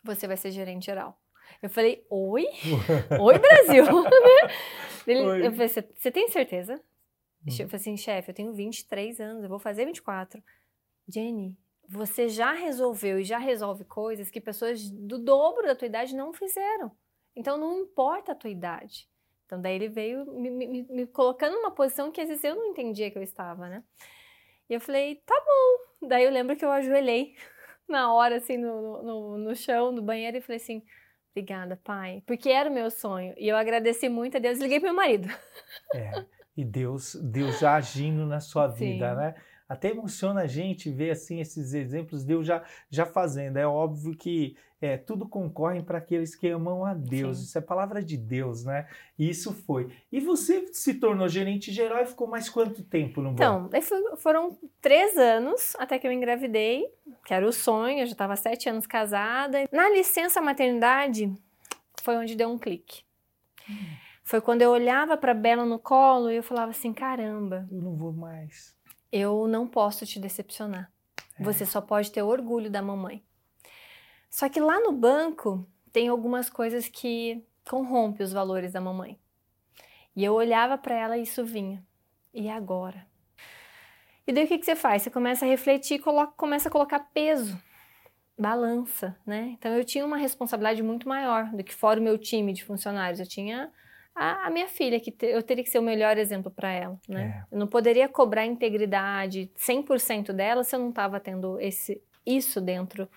Você 0.03 0.27
vai 0.27 0.37
ser 0.37 0.51
gerente 0.51 0.85
geral. 0.85 1.19
Eu 1.61 1.69
falei, 1.69 2.05
oi? 2.09 2.45
oi, 3.19 3.39
Brasil! 3.39 3.85
Ele, 5.05 5.21
oi. 5.21 5.47
Eu 5.47 5.51
falei, 5.51 5.67
você 5.67 6.11
tem 6.11 6.27
certeza? 6.29 6.75
Hum. 7.45 7.49
Eu 7.51 7.67
falei 7.67 7.75
assim, 7.75 7.97
chefe, 7.97 8.31
eu 8.31 8.35
tenho 8.35 8.53
23 8.53 9.19
anos, 9.19 9.43
eu 9.43 9.49
vou 9.49 9.59
fazer 9.59 9.85
24. 9.85 10.41
Jenny, 11.07 11.57
você 11.87 12.29
já 12.29 12.53
resolveu 12.53 13.19
e 13.19 13.23
já 13.23 13.37
resolve 13.37 13.83
coisas 13.83 14.31
que 14.31 14.39
pessoas 14.39 14.89
do 14.89 15.19
dobro 15.19 15.67
da 15.67 15.75
tua 15.75 15.87
idade 15.87 16.15
não 16.15 16.33
fizeram. 16.33 16.91
Então 17.35 17.57
não 17.57 17.81
importa 17.81 18.31
a 18.31 18.35
tua 18.35 18.49
idade. 18.49 19.07
Então, 19.53 19.61
daí 19.61 19.75
ele 19.75 19.87
veio 19.87 20.25
me, 20.33 20.49
me, 20.49 20.83
me, 20.89 21.05
colocando 21.05 21.53
numa 21.53 21.69
posição 21.69 22.11
que 22.11 22.19
às 22.19 22.27
vezes 22.27 22.43
eu 22.43 22.55
não 22.55 22.71
entendia 22.71 23.11
que 23.11 23.17
eu 23.17 23.21
estava, 23.21 23.69
né? 23.69 23.83
E 24.67 24.73
eu 24.73 24.81
falei, 24.81 25.21
tá 25.25 25.35
bom. 25.45 26.07
Daí 26.07 26.23
eu 26.23 26.31
lembro 26.31 26.55
que 26.55 26.65
eu 26.65 26.71
ajoelhei 26.71 27.35
na 27.87 28.11
hora, 28.11 28.37
assim, 28.37 28.57
no, 28.57 29.03
no, 29.03 29.37
no 29.37 29.55
chão, 29.55 29.91
no 29.91 30.01
banheiro, 30.01 30.37
e 30.37 30.41
falei 30.41 30.57
assim, 30.57 30.81
obrigada, 31.31 31.79
pai, 31.83 32.23
porque 32.25 32.49
era 32.49 32.67
o 32.67 32.73
meu 32.73 32.89
sonho. 32.89 33.35
E 33.37 33.47
eu 33.47 33.55
agradeci 33.55 34.09
muito 34.09 34.37
a 34.37 34.39
Deus 34.39 34.57
e 34.57 34.63
liguei 34.63 34.79
pro 34.79 34.89
meu 34.89 34.95
marido. 34.95 35.27
É, 35.93 36.25
e 36.57 36.65
Deus, 36.65 37.15
Deus 37.15 37.63
agindo 37.63 38.25
na 38.25 38.39
sua 38.39 38.67
vida, 38.67 39.11
Sim. 39.11 39.15
né? 39.15 39.35
Até 39.73 39.89
emociona 39.89 40.41
a 40.41 40.47
gente 40.47 40.91
ver 40.91 41.09
assim 41.09 41.41
esses 41.41 41.73
exemplos, 41.73 42.23
Deus 42.23 42.45
já, 42.45 42.63
já 42.91 43.07
fazendo. 43.07 43.57
É 43.57 43.65
óbvio 43.65 44.15
que 44.15 44.55
é, 44.79 44.97
tudo 44.97 45.27
concorre 45.27 45.81
para 45.81 45.97
aqueles 45.97 46.35
que 46.35 46.47
amam 46.47 46.85
a 46.85 46.93
Deus. 46.93 47.37
Sim. 47.39 47.43
Isso 47.45 47.57
é 47.57 47.61
palavra 47.61 48.03
de 48.03 48.15
Deus, 48.15 48.63
né? 48.63 48.87
E 49.17 49.27
isso 49.27 49.51
foi. 49.51 49.89
E 50.11 50.19
você 50.19 50.67
se 50.71 50.93
tornou 50.93 51.27
gerente 51.27 51.71
geral 51.71 52.03
e 52.03 52.05
ficou 52.05 52.27
mais 52.27 52.47
quanto 52.49 52.83
tempo 52.83 53.19
no 53.19 53.31
banco? 53.31 53.75
Então, 53.75 54.15
foram 54.17 54.55
três 54.79 55.17
anos 55.17 55.75
até 55.79 55.97
que 55.97 56.05
eu 56.05 56.11
engravidei, 56.11 56.85
que 57.25 57.33
era 57.33 57.47
o 57.47 57.51
sonho, 57.51 58.01
eu 58.01 58.05
já 58.05 58.11
estava 58.11 58.35
sete 58.35 58.69
anos 58.69 58.85
casada. 58.85 59.63
Na 59.71 59.89
licença 59.89 60.39
maternidade 60.39 61.33
foi 62.03 62.15
onde 62.15 62.35
deu 62.35 62.49
um 62.49 62.59
clique. 62.59 63.01
Hum. 63.67 63.73
Foi 64.23 64.39
quando 64.39 64.61
eu 64.61 64.69
olhava 64.69 65.17
para 65.17 65.33
Bela 65.33 65.65
no 65.65 65.79
colo 65.79 66.29
e 66.29 66.35
eu 66.35 66.43
falava 66.43 66.69
assim: 66.69 66.93
caramba. 66.93 67.67
Eu 67.71 67.81
não 67.81 67.95
vou 67.95 68.13
mais 68.13 68.75
eu 69.13 69.47
não 69.47 69.67
posso 69.67 70.07
te 70.07 70.19
decepcionar. 70.19 70.91
É. 71.39 71.43
Você 71.43 71.67
só 71.67 71.79
pode 71.79 72.11
ter 72.11 72.23
orgulho 72.23 72.71
da 72.71 72.81
mamãe. 72.81 73.23
Só 74.27 74.49
que 74.49 74.59
lá 74.59 74.79
no 74.79 74.91
banco 74.91 75.67
tem 75.91 76.07
algumas 76.07 76.49
coisas 76.49 76.87
que 76.87 77.45
corrompem 77.69 78.25
os 78.25 78.33
valores 78.33 78.73
da 78.73 78.81
mamãe. 78.81 79.19
E 80.15 80.23
eu 80.23 80.33
olhava 80.33 80.79
para 80.79 80.95
ela 80.95 81.15
e 81.15 81.21
isso 81.21 81.45
vinha. 81.45 81.85
E 82.33 82.49
agora? 82.49 83.05
E 84.25 84.33
daí 84.33 84.45
o 84.45 84.47
que, 84.47 84.57
que 84.57 84.65
você 84.65 84.75
faz? 84.75 85.03
Você 85.03 85.11
começa 85.11 85.45
a 85.45 85.47
refletir 85.47 85.95
e 85.95 85.99
coloca, 85.99 86.33
começa 86.35 86.67
a 86.67 86.71
colocar 86.71 86.99
peso, 87.13 87.61
balança, 88.35 89.15
né? 89.23 89.49
Então 89.59 89.71
eu 89.73 89.83
tinha 89.83 90.03
uma 90.03 90.17
responsabilidade 90.17 90.81
muito 90.81 91.07
maior 91.07 91.51
do 91.51 91.63
que 91.63 91.73
fora 91.73 91.99
o 91.99 92.03
meu 92.03 92.17
time 92.17 92.51
de 92.51 92.63
funcionários. 92.63 93.19
Eu 93.19 93.27
tinha 93.27 93.71
a, 94.15 94.47
a 94.47 94.49
minha 94.49 94.67
filha, 94.67 94.99
que 94.99 95.11
te, 95.11 95.25
eu 95.25 95.41
teria 95.41 95.63
que 95.63 95.69
ser 95.69 95.79
o 95.79 95.83
melhor 95.83 96.17
exemplo 96.17 96.51
para 96.51 96.71
ela, 96.71 96.99
né? 97.07 97.45
É. 97.49 97.55
Eu 97.55 97.59
não 97.59 97.67
poderia 97.67 98.07
cobrar 98.07 98.45
integridade 98.45 99.51
100% 99.57 100.31
dela 100.31 100.63
se 100.63 100.75
eu 100.75 100.79
não 100.79 100.89
estava 100.89 101.19
tendo 101.19 101.59
esse, 101.59 102.01
isso 102.25 102.61
dentro 102.61 103.09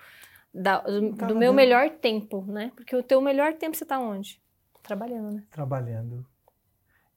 da, 0.53 0.79
do, 0.79 1.11
do 1.11 1.35
meu 1.35 1.53
melhor 1.53 1.89
tempo, 1.89 2.43
né? 2.47 2.71
Porque 2.75 2.95
o 2.95 3.03
teu 3.03 3.21
melhor 3.21 3.53
tempo 3.53 3.75
você 3.75 3.83
está 3.83 3.99
onde? 3.99 4.41
Trabalhando, 4.81 5.35
né? 5.35 5.43
Trabalhando. 5.51 6.25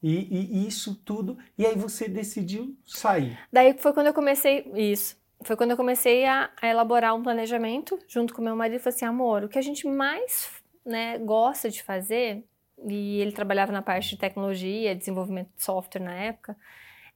E, 0.03 0.63
e, 0.63 0.67
isso 0.67 0.95
tudo. 1.05 1.39
E 1.57 1.65
aí 1.65 1.77
você 1.77 2.09
decidiu 2.09 2.77
sair. 2.87 3.39
Daí 3.53 3.77
foi 3.79 3.93
quando 3.93 4.09
eu 4.09 4.15
comecei 4.15 4.71
isso. 4.75 5.19
Foi 5.43 5.57
quando 5.57 5.71
eu 5.71 5.77
comecei 5.77 6.27
a, 6.27 6.51
a 6.61 6.69
elaborar 6.69 7.15
um 7.15 7.23
planejamento 7.23 7.99
junto 8.09 8.35
com 8.35 8.43
meu 8.43 8.57
marido. 8.57 8.81
Falei 8.81 8.97
assim, 8.97 9.05
amor, 9.05 9.45
o 9.45 9.49
que 9.49 9.59
a 9.59 9.63
gente 9.63 9.87
mais 9.87 10.51
né, 10.85 11.19
gosta 11.19 11.71
de 11.71 11.83
fazer, 11.83 12.45
e 12.89 13.21
ele 13.21 13.33
trabalhava 13.33 13.73
na 13.73 13.83
parte 13.83 14.11
de 14.11 14.19
tecnologia, 14.19 14.95
desenvolvimento 14.95 15.51
de 15.57 15.63
software 15.63 16.03
na 16.03 16.15
época, 16.15 16.57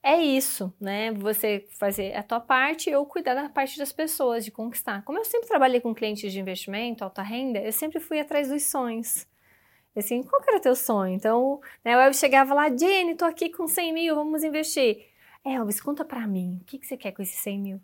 é 0.02 0.20
isso, 0.20 0.72
né? 0.78 1.12
Você 1.12 1.66
fazer 1.78 2.14
a 2.14 2.22
tua 2.22 2.38
parte 2.38 2.90
e 2.90 2.92
eu 2.92 3.06
cuidar 3.06 3.34
da 3.34 3.48
parte 3.48 3.78
das 3.78 3.90
pessoas, 3.90 4.44
de 4.44 4.50
conquistar. 4.50 5.02
Como 5.02 5.18
eu 5.18 5.24
sempre 5.24 5.48
trabalhei 5.48 5.80
com 5.80 5.94
clientes 5.94 6.30
de 6.30 6.38
investimento, 6.38 7.02
alta 7.02 7.22
renda, 7.22 7.58
eu 7.60 7.72
sempre 7.72 7.98
fui 7.98 8.20
atrás 8.20 8.48
dos 8.50 8.64
sonhos. 8.64 9.26
Assim, 9.96 10.22
qual 10.22 10.42
que 10.42 10.50
era 10.50 10.60
teu 10.60 10.76
sonho? 10.76 11.14
Então, 11.14 11.60
né, 11.82 12.06
eu 12.06 12.12
chegava 12.12 12.52
lá, 12.52 12.68
Jenny, 12.68 13.14
tô 13.14 13.24
aqui 13.24 13.48
com 13.48 13.66
100 13.66 13.94
mil, 13.94 14.14
vamos 14.14 14.44
investir. 14.44 15.06
Elvis, 15.42 15.80
conta 15.80 16.04
pra 16.04 16.26
mim, 16.26 16.58
o 16.60 16.64
que, 16.64 16.78
que 16.78 16.86
você 16.86 16.96
quer 16.98 17.12
com 17.12 17.22
esses 17.22 17.40
100 17.40 17.58
mil? 17.58 17.80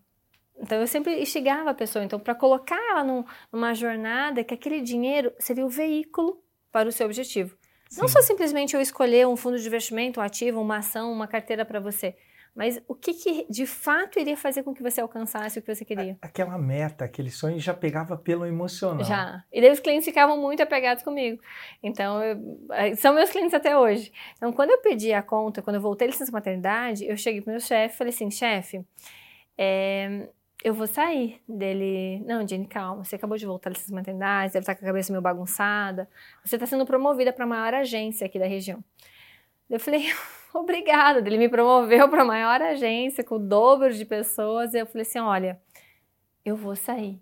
Então, 0.58 0.78
eu 0.78 0.87
sempre 0.87 1.22
instigava 1.22 1.70
a 1.70 1.75
pessoa. 1.75 2.04
Então, 2.04 2.20
para 2.20 2.34
colocar 2.34 2.76
ela 2.90 3.02
num, 3.02 3.25
numa 3.50 3.72
jornada, 3.72 4.44
que 4.44 4.52
aquele 4.52 4.82
dinheiro 4.82 5.32
seria 5.38 5.64
o 5.64 5.70
veículo 5.70 6.42
para 6.70 6.88
o 6.88 6.92
seu 6.92 7.06
objetivo. 7.06 7.56
Sim. 7.90 8.02
Não 8.02 8.09
só 8.09 8.23
simplesmente 8.23 8.75
eu 8.75 8.80
escolher 8.80 9.26
um 9.26 9.37
fundo 9.37 9.59
de 9.59 9.66
investimento, 9.66 10.20
um 10.20 10.23
ativo, 10.23 10.61
uma 10.61 10.78
ação, 10.78 11.12
uma 11.12 11.26
carteira 11.26 11.64
para 11.64 11.80
você. 11.80 12.14
Mas 12.54 12.80
o 12.88 12.94
que, 12.94 13.14
que, 13.14 13.47
de 13.49 13.64
fato 13.64 14.18
iria 14.18 14.37
fazer 14.37 14.62
com 14.62 14.75
que 14.75 14.82
você 14.82 15.00
alcançasse 15.00 15.59
o 15.59 15.62
que 15.62 15.73
você 15.73 15.85
queria? 15.85 16.18
Aquela 16.20 16.59
meta, 16.59 17.04
aquele 17.04 17.30
sonho 17.30 17.61
já 17.61 17.73
pegava 17.73 18.16
pelo 18.16 18.44
emocional. 18.44 19.04
Já. 19.04 19.44
E 19.52 19.61
daí 19.61 19.70
os 19.70 19.80
clientes 19.80 20.04
ficavam 20.04 20.40
muito 20.40 20.62
apegados 20.62 21.02
comigo. 21.02 21.40
Então, 21.82 22.23
eu, 22.23 22.66
eh, 22.73 22.94
são 22.97 23.14
meus 23.14 23.30
clientes 23.30 23.54
até 23.54 23.76
hoje. 23.76 24.12
Então, 24.37 24.52
quando 24.52 24.70
eu 24.70 24.78
pedi 24.78 25.12
a 25.12 25.23
conta, 25.23 25.62
quando 25.62 25.76
eu 25.76 25.82
voltei 25.82 26.09
licença 26.09 26.32
maternidade, 26.32 27.04
eu 27.06 27.16
cheguei 27.16 27.40
pro 27.40 27.52
meu 27.52 27.61
chefe 27.61 27.94
e 27.94 27.99
falei 27.99 28.12
assim, 28.12 28.30
chefe, 28.30 28.85
é, 29.56 30.28
eu 30.62 30.75
vou 30.75 30.87
sair 30.87 31.40
dele. 31.49 32.23
Não, 32.26 32.47
Jenny, 32.47 32.67
calma. 32.67 33.02
Você 33.02 33.17
acabou 33.17 33.38
de 33.38 33.47
voltar 33.47 33.71
da 33.71 33.75
licença 33.75 33.95
maternidade, 33.95 34.52
deve 34.52 34.62
estar 34.62 34.75
com 34.75 34.85
a 34.85 34.88
cabeça 34.88 35.12
meio 35.12 35.23
bagunçada. 35.23 36.09
Você 36.45 36.57
está 36.57 36.67
sendo 36.67 36.85
promovida 36.85 37.33
para 37.33 37.45
a 37.45 37.49
maior 37.49 37.75
agência 37.75 38.26
aqui 38.26 38.38
da 38.38 38.47
região. 38.47 38.85
Eu 39.69 39.81
falei, 39.81 40.07
obrigada. 40.52 41.21
Ele 41.21 41.38
me 41.38 41.49
promoveu 41.49 42.09
para 42.09 42.23
a 42.23 42.25
maior 42.25 42.61
agência, 42.61 43.25
com 43.25 43.37
o 43.37 43.38
dobro 43.38 43.93
de 43.93 44.05
pessoas. 44.05 44.75
E 44.75 44.79
eu 44.79 44.87
falei 44.87 45.02
assim: 45.02 45.19
olha, 45.19 45.61
eu 46.45 46.57
vou 46.57 46.76
sair. 46.76 47.21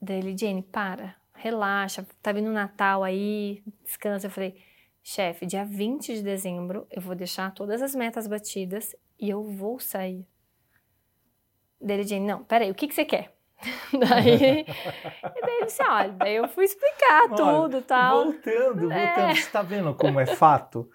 Dele, 0.00 0.36
Jenny, 0.36 0.62
para, 0.62 1.14
relaxa, 1.34 2.06
tá 2.22 2.32
vindo 2.32 2.48
o 2.48 2.52
Natal 2.52 3.02
aí, 3.02 3.62
descansa. 3.84 4.28
Eu 4.28 4.30
falei, 4.30 4.56
chefe, 5.02 5.44
dia 5.46 5.64
20 5.64 6.14
de 6.14 6.22
dezembro 6.22 6.86
eu 6.90 7.02
vou 7.02 7.14
deixar 7.14 7.52
todas 7.52 7.82
as 7.82 7.94
metas 7.94 8.26
batidas 8.26 8.96
e 9.18 9.28
eu 9.28 9.42
vou 9.42 9.78
sair. 9.78 10.26
Dele, 11.80 12.02
Jane, 12.04 12.26
não, 12.26 12.44
peraí, 12.44 12.70
o 12.70 12.74
que, 12.74 12.86
que 12.88 12.94
você 12.94 13.04
quer? 13.04 13.34
daí, 13.92 14.60
e 14.62 15.40
daí 15.42 15.56
ele 15.56 15.66
disse, 15.66 15.82
olha, 15.82 16.12
daí 16.12 16.36
eu 16.36 16.48
fui 16.48 16.64
explicar 16.64 17.24
olha, 17.30 17.36
tudo 17.36 17.78
e 17.78 17.82
tal. 17.82 18.24
Voltando, 18.24 18.92
é. 18.92 19.06
voltando, 19.06 19.34
você 19.34 19.40
está 19.40 19.62
vendo 19.62 19.94
como 19.94 20.18
é 20.18 20.26
fato 20.26 20.88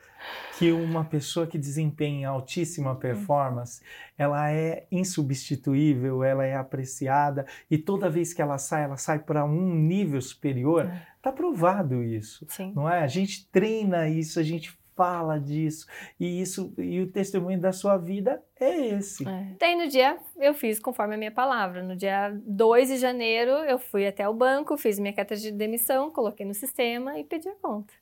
que 0.57 0.71
uma 0.71 1.03
pessoa 1.03 1.45
que 1.45 1.57
desempenha 1.57 2.29
altíssima 2.29 2.95
performance, 2.95 3.83
ela 4.17 4.51
é 4.51 4.87
insubstituível, 4.91 6.23
ela 6.23 6.45
é 6.45 6.55
apreciada 6.55 7.45
e 7.69 7.77
toda 7.77 8.09
vez 8.09 8.33
que 8.33 8.41
ela 8.41 8.57
sai, 8.57 8.83
ela 8.83 8.97
sai 8.97 9.19
para 9.19 9.45
um 9.45 9.75
nível 9.75 10.21
superior. 10.21 10.91
Está 11.17 11.31
provado 11.31 12.03
isso, 12.03 12.45
Sim. 12.49 12.71
não 12.75 12.89
é? 12.89 13.01
A 13.01 13.07
gente 13.07 13.47
treina 13.51 14.07
isso, 14.07 14.39
a 14.39 14.43
gente 14.43 14.77
fala 14.95 15.39
disso. 15.39 15.85
E 16.19 16.41
isso 16.41 16.73
e 16.77 17.01
o 17.01 17.11
testemunho 17.11 17.59
da 17.59 17.71
sua 17.71 17.97
vida 17.97 18.41
é 18.59 18.87
esse. 18.87 19.27
É. 19.27 19.55
Daí 19.59 19.75
no 19.75 19.87
dia 19.87 20.17
eu 20.37 20.53
fiz 20.53 20.79
conforme 20.79 21.15
a 21.15 21.17
minha 21.17 21.31
palavra. 21.31 21.83
No 21.83 21.95
dia 21.95 22.31
2 22.45 22.87
de 22.87 22.97
janeiro 22.97 23.51
eu 23.51 23.77
fui 23.77 24.07
até 24.07 24.27
o 24.27 24.33
banco, 24.33 24.77
fiz 24.77 24.97
minha 24.97 25.13
carta 25.13 25.35
de 25.35 25.51
demissão, 25.51 26.09
coloquei 26.09 26.45
no 26.45 26.53
sistema 26.53 27.19
e 27.19 27.23
pedi 27.23 27.47
a 27.47 27.55
conta. 27.55 27.93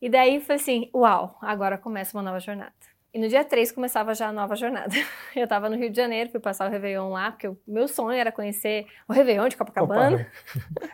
E 0.00 0.10
daí 0.10 0.40
foi 0.40 0.56
assim, 0.56 0.90
uau, 0.94 1.38
agora 1.40 1.78
começa 1.78 2.16
uma 2.16 2.22
nova 2.22 2.38
jornada. 2.38 2.74
E 3.16 3.18
no 3.18 3.28
dia 3.28 3.42
3 3.42 3.72
começava 3.72 4.14
já 4.14 4.28
a 4.28 4.32
nova 4.32 4.54
jornada. 4.54 4.94
Eu 5.34 5.44
estava 5.44 5.70
no 5.70 5.76
Rio 5.76 5.88
de 5.88 5.96
Janeiro, 5.96 6.28
fui 6.28 6.38
passar 6.38 6.68
o 6.68 6.70
Réveillon 6.70 7.08
lá, 7.08 7.30
porque 7.30 7.48
o 7.48 7.58
meu 7.66 7.88
sonho 7.88 8.12
era 8.18 8.30
conhecer 8.30 8.86
o 9.08 9.12
Réveillon 9.14 9.48
de 9.48 9.56
Copacabana. 9.56 10.30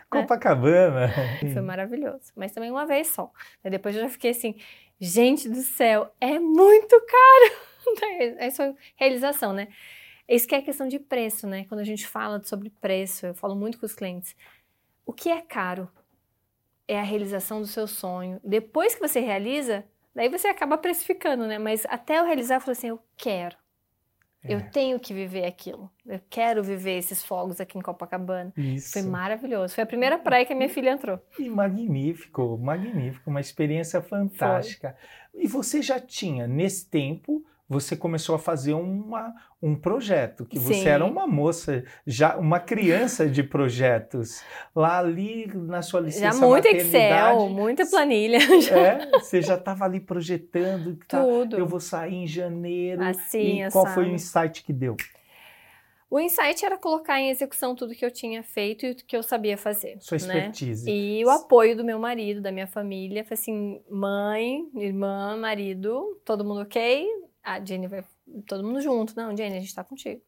Copacabana. 0.09 1.09
Foi 1.51 1.61
maravilhoso, 1.61 2.31
mas 2.33 2.53
também 2.53 2.71
uma 2.71 2.85
vez 2.85 3.07
só. 3.07 3.29
Aí 3.61 3.69
depois 3.69 3.93
eu 3.93 4.03
já 4.03 4.07
fiquei 4.07 4.31
assim, 4.31 4.55
gente 5.01 5.49
do 5.49 5.61
céu, 5.63 6.15
é 6.21 6.39
muito 6.39 6.97
caro. 7.01 8.15
Essa 8.39 8.67
é 8.67 8.75
realização, 8.95 9.51
né? 9.51 9.67
Isso 10.25 10.47
que 10.47 10.55
é 10.55 10.61
questão 10.61 10.87
de 10.87 10.99
preço, 10.99 11.45
né? 11.45 11.65
Quando 11.65 11.81
a 11.81 11.85
gente 11.85 12.07
fala 12.07 12.41
sobre 12.41 12.69
preço, 12.69 13.25
eu 13.25 13.33
falo 13.33 13.53
muito 13.53 13.77
com 13.77 13.85
os 13.85 13.93
clientes. 13.93 14.33
O 15.05 15.11
que 15.11 15.27
é 15.29 15.41
caro? 15.41 15.89
É 16.87 16.97
a 16.97 17.03
realização 17.03 17.59
do 17.59 17.67
seu 17.67 17.85
sonho. 17.85 18.39
Depois 18.41 18.95
que 18.95 19.01
você 19.01 19.19
realiza, 19.19 19.83
Daí 20.15 20.29
você 20.29 20.47
acaba 20.47 20.77
precificando, 20.77 21.47
né? 21.47 21.57
Mas 21.57 21.85
até 21.89 22.19
eu 22.19 22.25
realizar, 22.25 22.55
eu 22.55 22.61
falei 22.61 22.77
assim, 22.77 22.87
eu 22.87 22.99
quero. 23.17 23.55
É. 24.43 24.53
Eu 24.53 24.69
tenho 24.69 24.99
que 24.99 25.13
viver 25.13 25.45
aquilo. 25.45 25.89
Eu 26.05 26.19
quero 26.29 26.61
viver 26.61 26.97
esses 26.97 27.23
fogos 27.23 27.61
aqui 27.61 27.77
em 27.77 27.81
Copacabana. 27.81 28.51
Isso. 28.57 28.91
Foi 28.91 29.01
maravilhoso. 29.01 29.73
Foi 29.73 29.83
a 29.83 29.87
primeira 29.87 30.17
praia 30.17 30.45
que 30.45 30.51
a 30.51 30.55
minha 30.55 30.69
filha 30.69 30.91
entrou. 30.91 31.19
E 31.39 31.49
magnífico, 31.49 32.57
magnífico. 32.57 33.29
Uma 33.29 33.39
experiência 33.39 34.01
fantástica. 34.01 34.97
Foi. 35.31 35.43
E 35.43 35.47
você 35.47 35.81
já 35.81 35.99
tinha, 35.99 36.45
nesse 36.45 36.89
tempo, 36.89 37.43
você 37.67 37.95
começou 37.95 38.35
a 38.35 38.39
fazer 38.39 38.73
uma, 38.73 39.33
um 39.61 39.75
projeto, 39.75 40.45
que 40.45 40.59
você 40.59 40.75
Sim. 40.75 40.87
era 40.87 41.05
uma 41.05 41.25
moça, 41.25 41.83
já 42.05 42.37
uma 42.37 42.59
criança 42.59 43.27
de 43.27 43.41
projetos. 43.41 44.43
Lá 44.75 44.99
ali 44.99 45.47
na 45.53 45.81
sua 45.81 46.01
licença 46.01 46.37
Já 46.37 46.45
muito 46.45 46.67
Excel, 46.67 47.49
muita 47.49 47.85
planilha. 47.85 48.39
É, 48.73 49.19
você 49.19 49.41
já 49.41 49.55
estava 49.55 49.85
ali 49.85 49.99
projetando. 49.99 50.97
Tá, 51.07 51.21
Tudo. 51.21 51.57
Eu 51.57 51.65
vou 51.65 51.79
sair 51.79 52.15
em 52.15 52.27
janeiro. 52.27 53.03
Assim, 53.03 53.63
e 53.63 53.71
qual 53.71 53.85
foi 53.87 54.05
o 54.05 54.07
insight 54.07 54.63
que 54.63 54.73
deu? 54.73 54.95
O 56.13 56.19
insight 56.19 56.63
era 56.63 56.77
colocar 56.77 57.19
em 57.19 57.29
execução 57.29 57.73
tudo 57.75 57.95
que 57.95 58.05
eu 58.05 58.11
tinha 58.11 58.43
feito 58.43 58.85
e 58.85 58.91
o 58.91 58.95
que 58.95 59.17
eu 59.17 59.23
sabia 59.23 59.57
fazer. 59.57 59.97
Sua 59.99 60.17
né? 60.19 60.37
expertise. 60.37 60.85
Né? 60.85 60.91
E 60.91 61.25
o 61.25 61.29
apoio 61.31 61.75
do 61.75 61.83
meu 61.83 61.97
marido, 61.97 62.39
da 62.39 62.51
minha 62.51 62.67
família. 62.67 63.25
Foi 63.25 63.33
assim, 63.33 63.81
mãe, 63.89 64.69
irmã, 64.75 65.35
marido, 65.37 66.21
todo 66.23 66.45
mundo 66.45 66.61
ok? 66.61 67.07
A 67.43 67.63
Jenny 67.63 67.87
vai 67.87 68.03
todo 68.47 68.63
mundo 68.63 68.81
junto. 68.81 69.15
Não, 69.15 69.35
Jenny, 69.35 69.57
a 69.57 69.59
gente 69.59 69.69
está 69.69 69.83
contigo. 69.83 70.21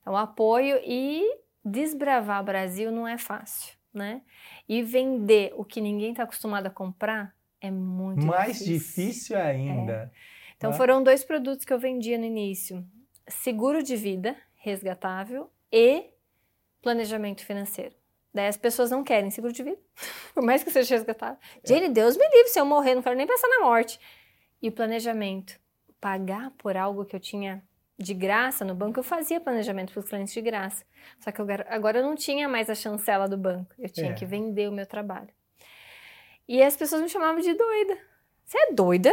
Então, 0.00 0.16
apoio 0.16 0.80
e 0.84 1.22
desbravar 1.64 2.40
o 2.40 2.44
Brasil 2.44 2.90
não 2.90 3.06
é 3.06 3.18
fácil, 3.18 3.76
né? 3.92 4.22
E 4.68 4.82
vender 4.82 5.52
o 5.56 5.64
que 5.64 5.80
ninguém 5.80 6.12
está 6.12 6.22
acostumado 6.22 6.66
a 6.66 6.70
comprar 6.70 7.34
é 7.60 7.70
muito 7.70 8.24
Mais 8.24 8.58
difícil. 8.58 9.04
difícil 9.04 9.38
ainda. 9.38 9.92
É. 9.92 10.10
Então, 10.56 10.72
foram 10.72 11.02
dois 11.02 11.22
produtos 11.22 11.64
que 11.64 11.72
eu 11.72 11.78
vendia 11.78 12.16
no 12.18 12.24
início: 12.24 12.84
seguro 13.28 13.82
de 13.82 13.96
vida 13.96 14.36
resgatável 14.54 15.50
e 15.70 16.10
planejamento 16.80 17.44
financeiro. 17.44 17.94
Daí 18.32 18.46
as 18.46 18.56
pessoas 18.56 18.90
não 18.90 19.02
querem 19.02 19.30
seguro 19.30 19.52
de 19.52 19.62
vida, 19.62 19.78
por 20.34 20.42
mais 20.42 20.62
que 20.62 20.70
seja 20.70 20.94
resgatável. 20.94 21.38
É. 21.62 21.68
Jenny, 21.68 21.88
Deus 21.88 22.16
me 22.16 22.26
livre 22.28 22.48
se 22.48 22.58
eu 22.60 22.64
morrer, 22.64 22.94
não 22.94 23.02
quero 23.02 23.16
nem 23.16 23.26
pensar 23.26 23.48
na 23.48 23.60
morte. 23.60 23.98
E 24.60 24.68
o 24.68 24.72
planejamento 24.72 25.58
pagar 26.00 26.50
por 26.52 26.76
algo 26.76 27.04
que 27.04 27.14
eu 27.14 27.20
tinha 27.20 27.62
de 27.98 28.14
graça 28.14 28.64
no 28.64 28.74
banco, 28.74 29.00
eu 29.00 29.04
fazia 29.04 29.40
planejamento 29.40 29.92
para 29.92 30.00
os 30.00 30.08
clientes 30.08 30.32
de 30.32 30.40
graça. 30.40 30.84
Só 31.18 31.32
que 31.32 31.40
eu, 31.40 31.46
agora 31.68 31.98
eu 31.98 32.04
não 32.04 32.14
tinha 32.14 32.48
mais 32.48 32.70
a 32.70 32.74
chancela 32.74 33.28
do 33.28 33.36
banco, 33.36 33.74
eu 33.78 33.90
tinha 33.90 34.12
é. 34.12 34.14
que 34.14 34.24
vender 34.24 34.68
o 34.68 34.72
meu 34.72 34.86
trabalho. 34.86 35.28
E 36.46 36.62
as 36.62 36.76
pessoas 36.76 37.02
me 37.02 37.08
chamavam 37.08 37.40
de 37.40 37.52
doida. 37.52 37.98
Você 38.44 38.56
é 38.58 38.72
doida? 38.72 39.12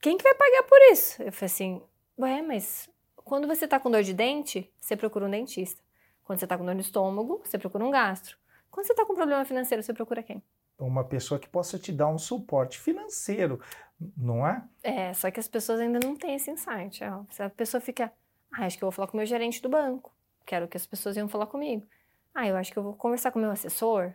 Quem 0.00 0.16
que 0.16 0.22
vai 0.22 0.34
pagar 0.34 0.62
por 0.64 0.78
isso? 0.92 1.20
Eu 1.22 1.32
falei 1.32 1.46
assim, 1.46 1.82
ué, 2.18 2.42
mas 2.42 2.88
quando 3.16 3.48
você 3.48 3.64
está 3.64 3.80
com 3.80 3.90
dor 3.90 4.02
de 4.02 4.14
dente, 4.14 4.70
você 4.78 4.96
procura 4.96 5.26
um 5.26 5.30
dentista. 5.30 5.82
Quando 6.22 6.38
você 6.38 6.44
está 6.44 6.56
com 6.56 6.64
dor 6.64 6.74
no 6.74 6.80
estômago, 6.80 7.40
você 7.42 7.58
procura 7.58 7.84
um 7.84 7.90
gastro. 7.90 8.36
Quando 8.70 8.86
você 8.86 8.92
está 8.92 9.04
com 9.04 9.14
problema 9.14 9.44
financeiro, 9.44 9.82
você 9.82 9.92
procura 9.92 10.22
quem? 10.22 10.42
Uma 10.78 11.02
pessoa 11.02 11.40
que 11.40 11.48
possa 11.48 11.78
te 11.78 11.90
dar 11.90 12.06
um 12.06 12.18
suporte 12.18 12.78
financeiro 12.78 13.60
não 14.16 14.46
é? 14.46 14.62
É, 14.82 15.12
só 15.12 15.30
que 15.30 15.40
as 15.40 15.48
pessoas 15.48 15.80
ainda 15.80 15.98
não 16.02 16.16
têm 16.16 16.34
esse 16.34 16.50
insight. 16.50 17.02
Ó. 17.04 17.24
Se 17.30 17.42
a 17.42 17.50
pessoa 17.50 17.80
fica, 17.80 18.12
ah, 18.52 18.66
acho 18.66 18.78
que 18.78 18.84
eu 18.84 18.86
vou 18.86 18.92
falar 18.92 19.08
com 19.08 19.16
o 19.16 19.18
meu 19.18 19.26
gerente 19.26 19.60
do 19.60 19.68
banco, 19.68 20.12
quero 20.46 20.68
que 20.68 20.76
as 20.76 20.86
pessoas 20.86 21.16
iam 21.16 21.28
falar 21.28 21.46
comigo. 21.46 21.86
Ah, 22.34 22.46
eu 22.46 22.56
acho 22.56 22.72
que 22.72 22.78
eu 22.78 22.82
vou 22.82 22.94
conversar 22.94 23.32
com 23.32 23.38
o 23.38 23.42
meu 23.42 23.50
assessor. 23.50 24.12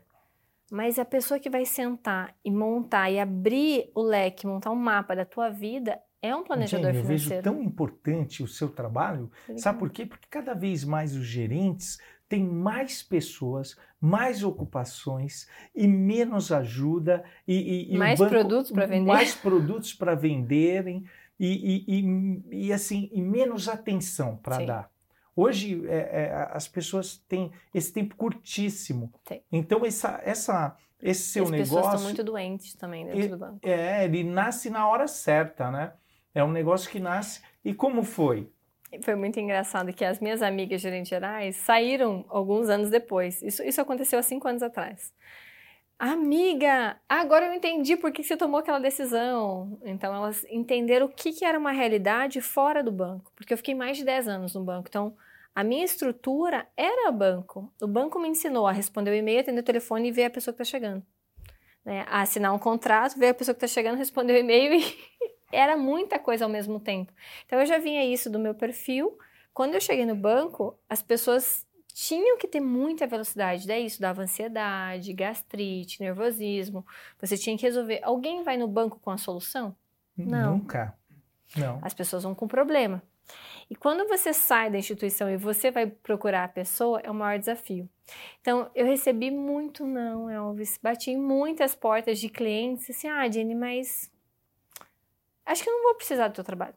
Mas 0.72 0.98
a 0.98 1.06
pessoa 1.06 1.40
que 1.40 1.50
vai 1.50 1.66
sentar 1.66 2.36
e 2.44 2.50
montar 2.50 3.12
e 3.12 3.20
abrir 3.20 3.92
o 3.94 4.02
leque, 4.02 4.48
montar 4.48 4.72
um 4.72 4.76
mapa 4.76 5.16
da 5.16 5.26
tua 5.26 5.50
vida, 5.50 6.00
é 6.22 6.34
um 6.34 6.42
planejador 6.42 6.94
Jenny, 6.94 7.06
financeiro. 7.06 7.36
Eu 7.36 7.42
vejo 7.42 7.44
tão 7.44 7.62
importante 7.62 8.42
o 8.42 8.48
seu 8.48 8.70
trabalho. 8.70 9.30
Sabe 9.58 9.78
por 9.78 9.90
quê? 9.90 10.06
Porque 10.06 10.26
cada 10.30 10.54
vez 10.54 10.86
mais 10.86 11.16
os 11.16 11.26
gerentes 11.26 12.00
tem 12.30 12.44
mais 12.44 13.04
pessoas, 13.04 13.78
mais 14.02 14.44
ocupações 14.44 15.48
e 15.76 15.88
menos 15.88 16.52
ajuda 16.52 17.24
e, 17.48 17.56
e- 17.92 17.94
e 17.94 17.98
Mais 17.98 18.18
banco- 18.20 18.32
produtos 18.32 18.72
para 18.72 18.86
vender. 18.86 19.08
mais 19.12 19.36
produtos 19.36 19.94
para 19.94 20.16
venderem 20.16 21.06
e, 21.40 22.72
assim 22.74 23.10
e 23.12 23.22
menos 23.22 23.68
atenção 23.68 24.38
para 24.38 24.58
Sim. 24.58 24.66
dar. 24.66 24.90
Hoje 25.36 25.84
é, 25.88 25.98
é, 26.26 26.48
as 26.52 26.68
pessoas 26.68 27.18
têm 27.28 27.52
esse 27.74 27.92
tempo 27.92 28.16
curtíssimo. 28.16 29.12
Tem. 29.26 29.44
Então 29.52 29.84
essa, 29.86 30.22
essa, 30.24 30.78
esse 31.02 31.24
seu 31.24 31.44
As 31.46 31.50
pessoas 31.52 31.70
negócio 31.70 31.90
estão 31.96 32.04
muito 32.04 32.24
doentes 32.24 32.74
também 32.76 33.06
dentro 33.06 33.20
E- 33.22 33.28
do 33.28 33.38
banco. 33.38 33.60
é, 33.64 34.06
ele 34.06 34.24
nasce 34.24 34.70
na 34.70 34.88
hora 34.88 35.08
certa, 35.08 35.72
né? 35.72 35.94
É 36.36 36.44
um 36.44 36.52
negócio 36.52 36.90
que 36.90 37.00
nasce. 37.00 37.42
E 37.66 37.74
como 37.74 38.04
foi? 38.04 38.52
Foi 39.02 39.16
muito 39.16 39.40
engraçado 39.40 39.94
que 39.94 40.06
as 40.06 40.20
minhas 40.20 40.42
amigas 40.42 40.82
gerentes 40.82 41.10
gerais 41.10 41.56
saíram 41.56 42.26
alguns 42.30 42.70
anos 42.70 42.90
depois. 42.90 43.42
Isso, 43.42 43.64
isso 43.64 43.82
aconteceu 43.82 44.20
há 44.20 44.24
cinco 44.24 44.48
anos 44.48 44.62
atrás. 44.62 45.14
Amiga, 45.98 46.98
agora 47.08 47.46
eu 47.46 47.54
entendi 47.54 47.96
por 47.96 48.12
que 48.12 48.24
você 48.24 48.36
tomou 48.36 48.60
aquela 48.60 48.80
decisão. 48.80 49.80
Então, 49.84 50.14
elas 50.14 50.46
entenderam 50.50 51.06
o 51.06 51.10
que, 51.10 51.32
que 51.32 51.46
era 51.46 51.58
uma 51.58 51.72
realidade 51.72 52.42
fora 52.42 52.84
do 52.84 52.92
banco. 52.92 53.32
Porque 53.36 53.54
eu 53.54 53.58
fiquei 53.58 53.74
mais 53.74 53.98
de 53.98 54.04
10 54.04 54.28
anos 54.28 54.54
no 54.54 54.64
banco. 54.64 54.88
Então, 54.90 55.16
a 55.56 55.64
minha 55.64 55.86
estrutura 55.86 56.68
era 56.76 57.12
banco. 57.12 57.72
O 57.82 57.88
banco 57.88 58.20
me 58.20 58.28
ensinou 58.28 58.68
a 58.68 58.72
responder 58.72 59.12
o 59.12 59.16
e-mail, 59.16 59.40
atender 59.40 59.62
o 59.62 59.64
telefone 59.64 60.10
e 60.10 60.12
ver 60.12 60.26
a 60.26 60.30
pessoa 60.30 60.54
que 60.54 60.62
está 60.62 60.78
chegando. 60.78 61.06
Né? 61.86 62.06
A 62.08 62.22
assinar 62.22 62.54
um 62.54 62.60
contrato, 62.60 63.18
ver 63.18 63.30
a 63.30 63.34
pessoa 63.34 63.54
que 63.54 63.64
está 63.64 63.74
chegando, 63.74 63.98
responder 63.98 64.34
o 64.34 64.38
e-mail 64.38 64.74
e 64.74 64.96
era 65.54 65.78
muita 65.78 66.20
coisa 66.20 66.46
ao 66.46 66.52
mesmo 66.52 66.80
tempo. 66.80 67.14
Então 67.46 67.60
eu 67.60 67.66
já 67.66 67.78
vinha 67.78 68.04
isso 68.04 68.30
do 68.30 68.40
meu 68.40 68.56
perfil. 68.56 69.18
Quando 69.54 69.76
eu 69.76 69.82
cheguei 69.82 70.06
no 70.06 70.16
banco, 70.16 70.78
as 70.90 71.02
pessoas 71.02 71.66
tinham 71.94 72.38
que 72.38 72.48
ter 72.48 72.60
muita 72.60 73.06
velocidade. 73.06 73.68
Daí 73.68 73.86
isso 73.86 74.02
dava 74.02 74.24
ansiedade, 74.24 75.14
gastrite, 75.14 76.02
nervosismo. 76.02 76.86
Você 77.20 77.38
tinha 77.38 77.56
que 77.56 77.64
resolver. 77.64 78.00
Alguém 78.04 78.44
vai 78.44 78.58
no 78.58 78.68
banco 78.68 79.00
com 79.00 79.12
a 79.12 79.18
solução? 79.18 79.76
Não. 80.18 80.58
Nunca. 80.58 80.98
Não. 81.56 81.80
As 81.82 81.94
pessoas 81.94 82.24
vão 82.24 82.34
com 82.34 82.48
problema. 82.48 83.02
E 83.70 83.76
quando 83.76 84.08
você 84.08 84.34
sai 84.34 84.70
da 84.70 84.78
instituição 84.78 85.30
e 85.30 85.38
você 85.38 85.72
vai 85.72 85.88
procurar 85.88 86.44
a 86.44 86.48
pessoa, 86.48 87.00
é 87.02 87.10
o 87.10 87.14
maior 87.14 87.40
desafio. 87.40 87.90
Então, 88.42 88.70
eu 88.76 88.86
recebi 88.86 89.32
muito 89.32 89.86
não, 89.86 90.30
Elvis. 90.30 90.78
Bati 90.82 91.12
em 91.12 91.18
muitas 91.18 91.74
portas 91.74 92.20
de 92.20 92.28
clientes 92.28 92.90
assim, 92.90 93.08
ah, 93.08 93.30
Jenny, 93.30 93.56
mas 93.56 94.12
acho 95.46 95.64
que 95.64 95.70
eu 95.70 95.74
não 95.74 95.84
vou 95.84 95.96
precisar 95.96 96.28
do 96.28 96.34
teu 96.36 96.44
trabalho. 96.44 96.76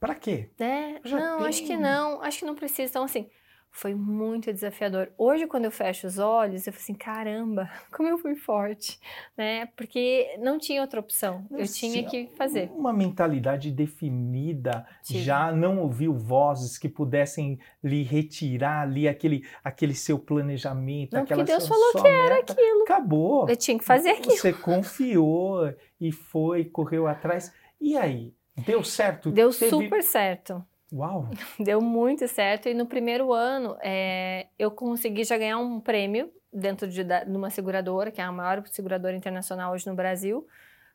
Para 0.00 0.14
quê? 0.14 0.50
É, 0.60 1.00
não, 1.08 1.44
acho 1.44 1.64
que 1.64 1.76
não, 1.76 2.22
acho 2.22 2.38
que 2.38 2.44
não 2.44 2.54
precisa. 2.54 2.88
Então, 2.90 3.04
assim, 3.04 3.28
foi 3.70 3.94
muito 3.94 4.52
desafiador. 4.52 5.10
Hoje, 5.18 5.46
quando 5.46 5.64
eu 5.64 5.70
fecho 5.70 6.06
os 6.06 6.18
olhos, 6.18 6.66
eu 6.66 6.72
falo 6.72 6.82
assim, 6.82 6.94
caramba, 6.94 7.70
como 7.92 8.08
eu 8.08 8.18
fui 8.18 8.34
forte, 8.34 8.98
né? 9.36 9.66
Porque 9.76 10.36
não 10.40 10.58
tinha 10.58 10.80
outra 10.80 11.00
opção, 11.00 11.46
eu 11.50 11.58
Nossa, 11.58 11.72
tinha 11.74 12.04
que 12.08 12.28
fazer. 12.36 12.70
Uma 12.72 12.92
mentalidade 12.92 13.70
definida, 13.70 14.86
Tive. 15.02 15.20
já 15.20 15.52
não 15.52 15.78
ouviu 15.78 16.14
vozes 16.14 16.78
que 16.78 16.88
pudessem 16.88 17.58
lhe 17.82 18.02
retirar 18.02 18.82
ali 18.82 19.08
aquele, 19.08 19.44
aquele 19.62 19.94
seu 19.94 20.18
planejamento, 20.18 21.12
Não, 21.12 21.20
porque 21.20 21.34
aquela 21.34 21.44
Deus 21.46 21.64
sua, 21.64 21.76
falou 21.76 21.92
sua 21.92 22.02
que 22.02 22.08
era 22.08 22.34
meta. 22.36 22.52
aquilo. 22.52 22.82
Acabou. 22.82 23.48
Eu 23.48 23.56
tinha 23.56 23.78
que 23.78 23.84
fazer 23.84 24.10
aquilo. 24.10 24.36
Você 24.36 24.52
confiou 24.54 25.72
e 26.00 26.10
foi, 26.12 26.64
correu 26.64 27.06
atrás. 27.06 27.52
E 27.80 27.96
aí? 27.96 28.34
Deu 28.66 28.82
certo? 28.82 29.30
Deu 29.30 29.50
Teve- 29.50 29.70
super 29.70 30.02
certo. 30.02 30.64
Uau! 30.92 31.28
Deu 31.60 31.80
muito 31.80 32.26
certo. 32.26 32.68
E 32.68 32.74
no 32.74 32.86
primeiro 32.86 33.32
ano, 33.32 33.76
é, 33.82 34.48
eu 34.58 34.70
consegui 34.70 35.24
já 35.24 35.36
ganhar 35.36 35.58
um 35.58 35.80
prêmio 35.80 36.32
dentro 36.52 36.88
de, 36.88 37.04
de 37.04 37.36
uma 37.36 37.50
seguradora, 37.50 38.10
que 38.10 38.20
é 38.20 38.24
a 38.24 38.32
maior 38.32 38.66
seguradora 38.66 39.14
internacional 39.14 39.72
hoje 39.72 39.86
no 39.86 39.94
Brasil, 39.94 40.46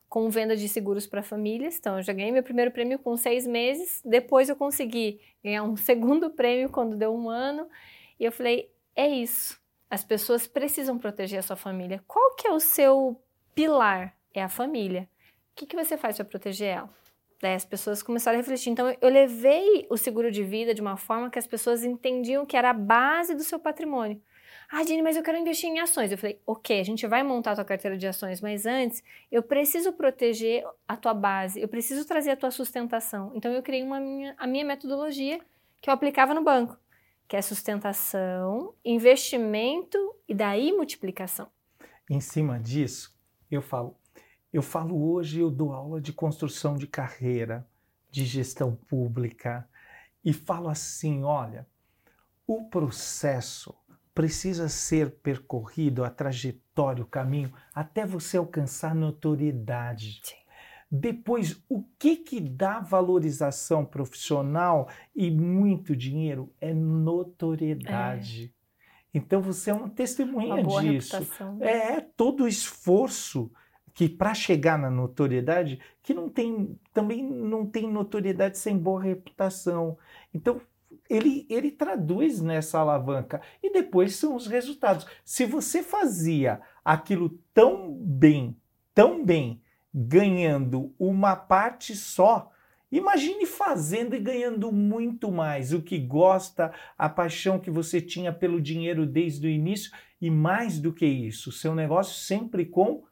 com 0.09 0.29
venda 0.29 0.55
de 0.55 0.67
seguros 0.67 1.07
para 1.07 1.23
famílias. 1.23 1.77
Então, 1.77 1.97
eu 1.97 2.03
já 2.03 2.11
ganhei 2.11 2.31
meu 2.31 2.43
primeiro 2.43 2.71
prêmio 2.71 2.99
com 2.99 3.15
seis 3.15 3.47
meses. 3.47 4.01
Depois, 4.03 4.49
eu 4.49 4.55
consegui 4.55 5.19
ganhar 5.43 5.63
um 5.63 5.75
segundo 5.75 6.29
prêmio 6.35 6.69
quando 6.69 6.97
deu 6.97 7.13
um 7.13 7.29
ano. 7.29 7.67
E 8.19 8.25
eu 8.25 8.31
falei: 8.31 8.69
é 8.95 9.07
isso. 9.07 9.61
As 9.89 10.03
pessoas 10.03 10.47
precisam 10.47 10.97
proteger 10.97 11.39
a 11.39 11.43
sua 11.43 11.55
família. 11.55 12.03
Qual 12.07 12.35
que 12.35 12.47
é 12.47 12.51
o 12.51 12.59
seu 12.59 13.21
pilar? 13.53 14.17
É 14.33 14.41
a 14.41 14.49
família. 14.49 15.07
O 15.53 15.55
que, 15.55 15.67
que 15.67 15.75
você 15.75 15.95
faz 15.95 16.15
para 16.15 16.25
proteger 16.25 16.69
ela? 16.69 16.89
Daí 17.39 17.53
as 17.53 17.63
pessoas 17.63 18.01
começaram 18.01 18.37
a 18.37 18.41
refletir. 18.41 18.71
Então, 18.71 18.95
eu 18.99 19.09
levei 19.09 19.85
o 19.89 19.97
seguro 19.97 20.31
de 20.31 20.43
vida 20.43 20.73
de 20.73 20.81
uma 20.81 20.97
forma 20.97 21.29
que 21.29 21.37
as 21.37 21.45
pessoas 21.45 21.83
entendiam 21.83 22.43
que 22.43 22.57
era 22.57 22.71
a 22.71 22.73
base 22.73 23.35
do 23.35 23.43
seu 23.43 23.59
patrimônio. 23.59 24.19
Ah, 24.71 24.83
Jenny, 24.83 25.03
mas 25.03 25.15
eu 25.15 25.21
quero 25.21 25.37
investir 25.37 25.69
em 25.69 25.79
ações. 25.79 26.11
Eu 26.11 26.17
falei, 26.17 26.39
ok, 26.47 26.79
a 26.79 26.83
gente 26.83 27.05
vai 27.05 27.21
montar 27.21 27.51
a 27.51 27.55
tua 27.55 27.65
carteira 27.65 27.95
de 27.95 28.07
ações, 28.07 28.41
mas 28.41 28.65
antes 28.65 29.03
eu 29.31 29.43
preciso 29.43 29.93
proteger 29.93 30.63
a 30.87 30.97
tua 30.97 31.13
base, 31.13 31.61
eu 31.61 31.67
preciso 31.67 32.07
trazer 32.07 32.31
a 32.31 32.35
tua 32.35 32.49
sustentação. 32.49 33.31
Então, 33.35 33.51
eu 33.51 33.61
criei 33.61 33.83
uma 33.83 33.99
minha, 33.99 34.33
a 34.37 34.47
minha 34.47 34.65
metodologia 34.65 35.39
que 35.79 35.89
eu 35.89 35.93
aplicava 35.93 36.33
no 36.33 36.43
banco, 36.43 36.79
que 37.27 37.35
é 37.35 37.41
sustentação, 37.41 38.73
investimento 38.83 39.97
e 40.27 40.33
daí 40.33 40.71
multiplicação. 40.71 41.47
Em 42.09 42.19
cima 42.19 42.59
disso, 42.59 43.15
eu 43.51 43.61
falo, 43.61 43.95
eu 44.53 44.61
falo 44.61 45.11
hoje, 45.11 45.39
eu 45.39 45.49
dou 45.49 45.73
aula 45.73 45.99
de 45.99 46.13
construção 46.13 46.75
de 46.75 46.85
carreira, 46.85 47.67
de 48.11 48.23
gestão 48.23 48.75
pública, 48.87 49.67
e 50.23 50.31
falo 50.31 50.69
assim: 50.69 51.23
olha, 51.23 51.67
o 52.45 52.63
processo 52.69 53.75
precisa 54.13 54.69
ser 54.69 55.09
percorrido, 55.23 56.03
a 56.03 56.09
trajetória, 56.09 57.03
o 57.03 57.07
caminho, 57.07 57.51
até 57.73 58.05
você 58.05 58.37
alcançar 58.37 58.93
notoriedade. 58.93 60.21
Sim. 60.23 60.35
Depois, 60.95 61.59
o 61.67 61.83
que 61.97 62.17
que 62.17 62.39
dá 62.39 62.79
valorização 62.79 63.83
profissional 63.83 64.87
e 65.15 65.31
muito 65.31 65.95
dinheiro 65.95 66.53
é 66.61 66.71
notoriedade. 66.71 68.53
Então 69.11 69.41
você 69.41 69.71
é 69.71 69.73
uma 69.73 69.89
testemunha 69.89 70.53
Uma 70.53 70.81
disso. 70.83 71.17
reputação. 71.17 71.57
É 71.61 71.99
todo 71.99 72.43
o 72.43 72.47
esforço 72.47 73.51
que 73.93 74.09
para 74.09 74.33
chegar 74.33 74.77
na 74.77 74.89
notoriedade, 74.89 75.79
que 76.01 76.13
não 76.13 76.27
tem 76.27 76.77
também 76.93 77.23
não 77.23 77.65
tem 77.65 77.89
notoriedade 77.91 78.57
sem 78.57 78.77
boa 78.77 79.01
reputação. 79.01 79.97
Então 80.33 80.59
ele, 81.09 81.45
ele 81.49 81.71
traduz 81.71 82.41
nessa 82.41 82.79
alavanca 82.79 83.41
e 83.61 83.71
depois 83.71 84.15
são 84.15 84.35
os 84.35 84.47
resultados. 84.47 85.05
Se 85.23 85.45
você 85.45 85.83
fazia 85.83 86.61
aquilo 86.83 87.37
tão 87.53 87.93
bem, 87.93 88.57
tão 88.93 89.23
bem, 89.23 89.61
ganhando 89.93 90.93
uma 90.97 91.35
parte 91.35 91.95
só, 91.95 92.51
imagine 92.91 93.45
fazendo 93.45 94.15
e 94.15 94.19
ganhando 94.19 94.71
muito 94.71 95.31
mais. 95.31 95.71
O 95.71 95.81
que 95.81 95.99
gosta, 95.99 96.73
a 96.97 97.07
paixão 97.07 97.59
que 97.59 97.69
você 97.69 98.01
tinha 98.01 98.33
pelo 98.33 98.59
dinheiro 98.59 99.05
desde 99.05 99.45
o 99.45 99.49
início 99.49 99.91
e 100.19 100.31
mais 100.31 100.79
do 100.79 100.93
que 100.93 101.05
isso, 101.05 101.51
seu 101.51 101.75
negócio 101.75 102.15
sempre 102.15 102.65
com 102.65 103.03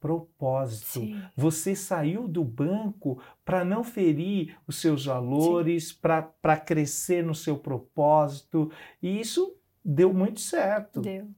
propósito. 0.00 1.00
Sim. 1.00 1.22
Você 1.36 1.76
saiu 1.76 2.26
do 2.26 2.42
banco 2.42 3.22
para 3.44 3.64
não 3.64 3.84
ferir 3.84 4.56
os 4.66 4.80
seus 4.80 5.04
valores, 5.04 5.92
para 5.92 6.56
crescer 6.56 7.22
no 7.22 7.34
seu 7.34 7.58
propósito, 7.58 8.72
e 9.02 9.20
isso 9.20 9.56
deu 9.84 10.12
muito 10.12 10.40
certo. 10.40 11.00
Deu. 11.00 11.28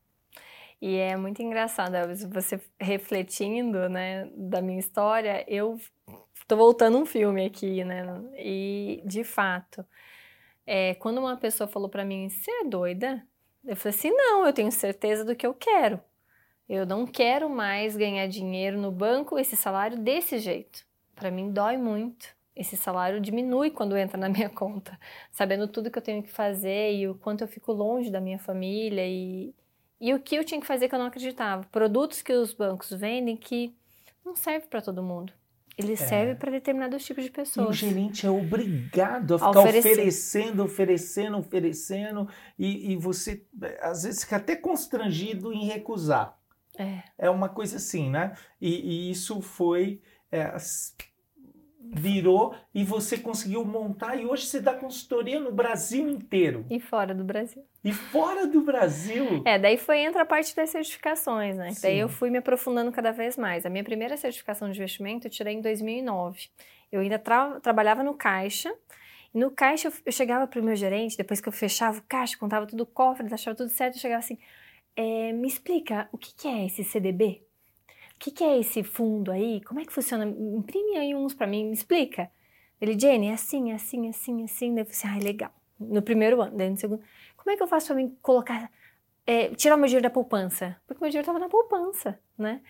E 0.81 0.97
é 0.97 1.17
muito 1.17 1.43
engraçado, 1.43 1.93
você 2.33 2.61
refletindo, 2.81 3.89
né, 3.89 4.29
da 4.35 4.61
minha 4.61 4.81
história, 4.81 5.45
eu 5.47 5.79
tô 6.49 6.57
voltando 6.57 6.99
um 6.99 7.07
filme 7.07 7.45
aqui, 7.45 7.85
né, 7.85 8.05
e 8.37 9.01
de 9.05 9.23
fato, 9.23 9.85
é, 10.67 10.95
quando 10.95 11.19
uma 11.19 11.37
pessoa 11.37 11.69
falou 11.69 11.89
para 11.89 12.05
mim, 12.05 12.29
você 12.29 12.51
é 12.51 12.65
doida? 12.65 13.25
Eu 13.65 13.77
falei 13.77 13.97
assim, 13.97 14.11
não, 14.11 14.45
eu 14.45 14.53
tenho 14.53 14.73
certeza 14.73 15.25
do 15.25 15.37
que 15.37 15.47
eu 15.47 15.55
quero. 15.55 16.01
Eu 16.69 16.87
não 16.87 17.07
quero 17.07 17.51
mais 17.51 17.97
ganhar 17.97 18.27
dinheiro 18.27 18.81
no 18.81 18.91
banco, 18.91 19.39
esse 19.39 19.57
salário 19.57 19.99
desse 19.99 20.39
jeito. 20.39 20.85
Para 21.15 21.31
mim 21.31 21.51
dói 21.53 21.77
muito. 21.77 22.29
Esse 22.55 22.77
salário 22.77 23.21
diminui 23.21 23.71
quando 23.71 23.97
entra 23.97 24.19
na 24.19 24.29
minha 24.31 24.49
conta, 24.49 24.99
sabendo 25.31 25.67
tudo 25.69 25.91
que 25.91 25.99
eu 25.99 26.03
tenho 26.03 26.23
que 26.23 26.31
fazer 26.31 26.95
e 26.95 27.09
o 27.09 27.15
quanto 27.15 27.43
eu 27.43 27.49
fico 27.49 27.73
longe 27.73 28.11
da 28.11 28.21
minha 28.21 28.39
família 28.39 29.07
e, 29.07 29.55
e 30.01 30.13
o 30.15 30.21
que 30.21 30.37
eu 30.37 30.45
tinha 30.45 30.61
que 30.61 30.67
fazer 30.67 30.89
que 30.89 30.95
eu 30.95 30.99
não 30.99 31.07
acreditava. 31.07 31.65
Produtos 31.73 32.23
que 32.23 32.33
os 32.33 32.53
bancos 32.53 32.91
vendem 32.91 33.37
que 33.37 33.75
não 34.25 34.37
servem 34.37 34.69
para 34.69 34.83
todo 34.83 35.03
mundo. 35.03 35.33
Ele 35.79 35.95
É. 35.95 35.97
serve 35.97 36.35
para 36.35 36.51
determinados 36.51 37.03
tipos 37.05 37.25
de 37.25 37.31
E 37.31 37.33
o 37.33 37.35
pessoas. 37.35 37.77
gerente 37.77 38.27
é 38.27 38.31
obrigado 38.31 39.33
a 39.33 39.37
A 39.37 39.39
ficar 39.39 39.61
oferecer. 39.61 39.93
oferecendo, 39.93 40.65
oferecendo, 40.65 41.39
oferecendo, 41.39 42.29
e, 42.59 42.93
e 42.93 42.97
você 42.97 43.47
às 43.81 44.03
vezes 44.03 44.23
fica 44.25 44.37
até 44.37 44.55
constrangido 44.55 45.53
em 45.53 45.65
recusar. 45.65 46.39
É, 46.79 47.03
É 47.19 47.31
uma 47.31 47.49
coisa 47.49 47.77
assim, 47.77 48.11
né? 48.11 48.35
E, 48.61 49.09
e 49.09 49.11
isso 49.11 49.41
foi 49.41 50.01
é, 50.31 50.57
virou 51.95 52.55
e 52.75 52.85
você 52.85 53.19
conseguiu 53.19 53.65
montar 53.65 54.17
e 54.17 54.25
hoje 54.25 54.47
você 54.47 54.61
dá 54.61 54.75
consultoria 54.75 55.39
no 55.41 55.53
Brasil 55.53 56.09
inteiro. 56.09 56.65
E 56.71 56.81
fora 56.81 57.15
do 57.15 57.25
Brasil. 57.25 57.65
E 57.85 57.93
fora 57.93 58.47
do 58.47 58.63
Brasil. 58.63 59.43
É, 59.45 59.59
daí 59.59 59.77
foi 59.77 59.99
entra 59.99 60.23
a 60.23 60.27
parte 60.27 60.55
das 60.55 60.71
certificações, 60.71 61.57
né? 61.57 61.73
Sim. 61.73 61.81
Daí 61.83 61.99
eu 61.99 62.09
fui 62.09 62.31
me 62.31 62.39
aprofundando 62.39 62.93
cada 62.93 63.11
vez 63.11 63.37
mais. 63.37 63.67
A 63.67 63.71
minha 63.71 63.85
primeira 63.85 64.17
certificação 64.17 64.71
de 64.71 64.79
investimento 64.79 65.27
eu 65.27 65.31
tirei 65.31 65.55
em 65.55 65.61
2009. 65.61 66.49
Eu 66.91 67.01
ainda 67.01 67.19
tra 67.19 67.61
trabalhava 67.61 68.03
no 68.03 68.15
caixa. 68.15 68.73
E 69.35 69.39
no 69.39 69.51
caixa 69.51 69.89
eu, 69.89 69.93
eu 70.07 70.13
chegava 70.13 70.47
para 70.47 70.61
o 70.61 70.65
meu 70.65 70.77
gerente, 70.77 71.17
depois 71.17 71.41
que 71.41 71.49
eu 71.49 71.53
fechava 71.53 71.99
o 71.99 72.03
caixa, 72.03 72.37
contava 72.39 72.67
tudo 72.67 72.83
o 72.83 72.87
cofre, 72.87 73.27
achava 73.33 73.57
tudo 73.57 73.71
certo, 73.71 73.97
eu 73.97 74.01
chegava 74.01 74.19
assim, 74.21 74.39
é, 74.97 75.33
me 75.33 75.49
explica 75.49 76.09
o 76.13 76.19
que, 76.19 76.35
que 76.35 76.49
é 76.49 76.67
esse 76.67 76.85
CDB? 76.85 77.43
O 78.17 78.19
que, 78.19 78.31
que 78.31 78.45
é 78.45 78.59
esse 78.59 78.83
fundo 78.83 79.33
aí? 79.33 79.61
Como 79.63 79.81
é 79.81 79.85
que 79.85 79.93
funciona? 79.93 80.25
Imprime 80.25 80.97
aí 80.97 81.15
uns 81.15 81.35
para 81.35 81.47
mim, 81.47 81.65
me 81.65 81.73
explica. 81.73 82.31
Ele, 82.81 82.99
Jenny, 82.99 83.29
é 83.29 83.33
assim, 83.33 83.71
é 83.71 83.75
assim, 83.75 84.07
é 84.07 84.11
assim, 84.11 84.43
é 84.43 84.45
assim. 84.45 84.75
Daí 84.75 84.85
eu 84.85 84.87
falei 84.87 84.99
assim, 84.99 85.09
ah, 85.09 85.25
legal. 85.25 85.53
No 85.79 86.03
primeiro 86.03 86.41
ano, 86.41 86.57
daí 86.57 86.71
no 86.71 86.77
segundo, 86.77 87.03
como 87.37 87.51
é 87.53 87.57
que 87.57 87.63
eu 87.63 87.67
faço 87.67 87.89
para 87.89 87.97
mim 87.97 88.17
colocar, 88.23 88.71
é, 89.27 89.49
tirar 89.55 89.75
o 89.75 89.79
meu 89.79 89.87
dinheiro 89.87 90.03
da 90.03 90.11
poupança? 90.11 90.77
Porque 90.87 90.99
o 90.99 91.03
meu 91.03 91.11
dinheiro 91.11 91.23
estava 91.23 91.39
na 91.39 91.49
poupança, 91.49 92.19
né? 92.39 92.61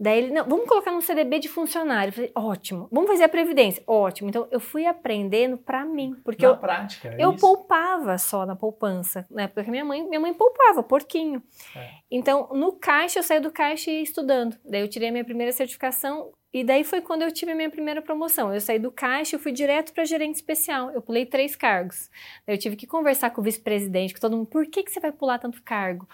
Daí 0.00 0.18
ele, 0.18 0.32
não, 0.32 0.44
vamos 0.44 0.68
colocar 0.68 0.92
num 0.92 1.00
CDB 1.00 1.40
de 1.40 1.48
funcionário. 1.48 2.10
Eu 2.10 2.12
falei, 2.12 2.32
ótimo. 2.34 2.88
Vamos 2.92 3.10
fazer 3.10 3.24
a 3.24 3.28
previdência. 3.28 3.82
Ótimo. 3.86 4.28
Então 4.28 4.46
eu 4.50 4.60
fui 4.60 4.86
aprendendo 4.86 5.58
para 5.58 5.84
mim, 5.84 6.14
porque 6.24 6.46
Na 6.46 6.52
eu, 6.52 6.56
prática. 6.56 7.08
é 7.08 7.16
eu 7.24 7.32
isso. 7.32 7.40
poupava 7.40 8.16
só 8.16 8.46
na 8.46 8.54
poupança, 8.54 9.26
na 9.28 9.42
época 9.42 9.64
que 9.64 9.70
minha 9.70 9.84
mãe, 9.84 10.06
minha 10.06 10.20
mãe 10.20 10.32
poupava, 10.32 10.82
porquinho. 10.82 11.42
É. 11.74 11.90
Então, 12.10 12.48
no 12.52 12.72
caixa, 12.72 13.18
eu 13.18 13.22
saí 13.22 13.40
do 13.40 13.50
caixa 13.50 13.90
e 13.90 13.94
ia 13.94 14.02
estudando. 14.02 14.56
Daí 14.64 14.80
eu 14.80 14.88
tirei 14.88 15.08
a 15.08 15.12
minha 15.12 15.24
primeira 15.24 15.50
certificação 15.52 16.30
e 16.52 16.64
daí 16.64 16.82
foi 16.84 17.00
quando 17.00 17.22
eu 17.22 17.30
tive 17.32 17.52
a 17.52 17.54
minha 17.54 17.68
primeira 17.68 18.00
promoção. 18.00 18.54
Eu 18.54 18.60
saí 18.60 18.78
do 18.78 18.90
caixa 18.92 19.36
e 19.36 19.38
fui 19.38 19.52
direto 19.52 19.92
para 19.92 20.04
gerente 20.04 20.36
especial. 20.36 20.90
Eu 20.92 21.02
pulei 21.02 21.26
três 21.26 21.54
cargos. 21.56 22.08
Daí 22.46 22.54
eu 22.56 22.58
tive 22.60 22.76
que 22.76 22.86
conversar 22.86 23.30
com 23.30 23.40
o 23.40 23.44
vice-presidente, 23.44 24.14
com 24.14 24.20
todo 24.20 24.36
mundo, 24.36 24.46
por 24.46 24.64
que, 24.66 24.82
que 24.82 24.90
você 24.90 25.00
vai 25.00 25.12
pular 25.12 25.38
tanto 25.38 25.62
cargo? 25.62 26.08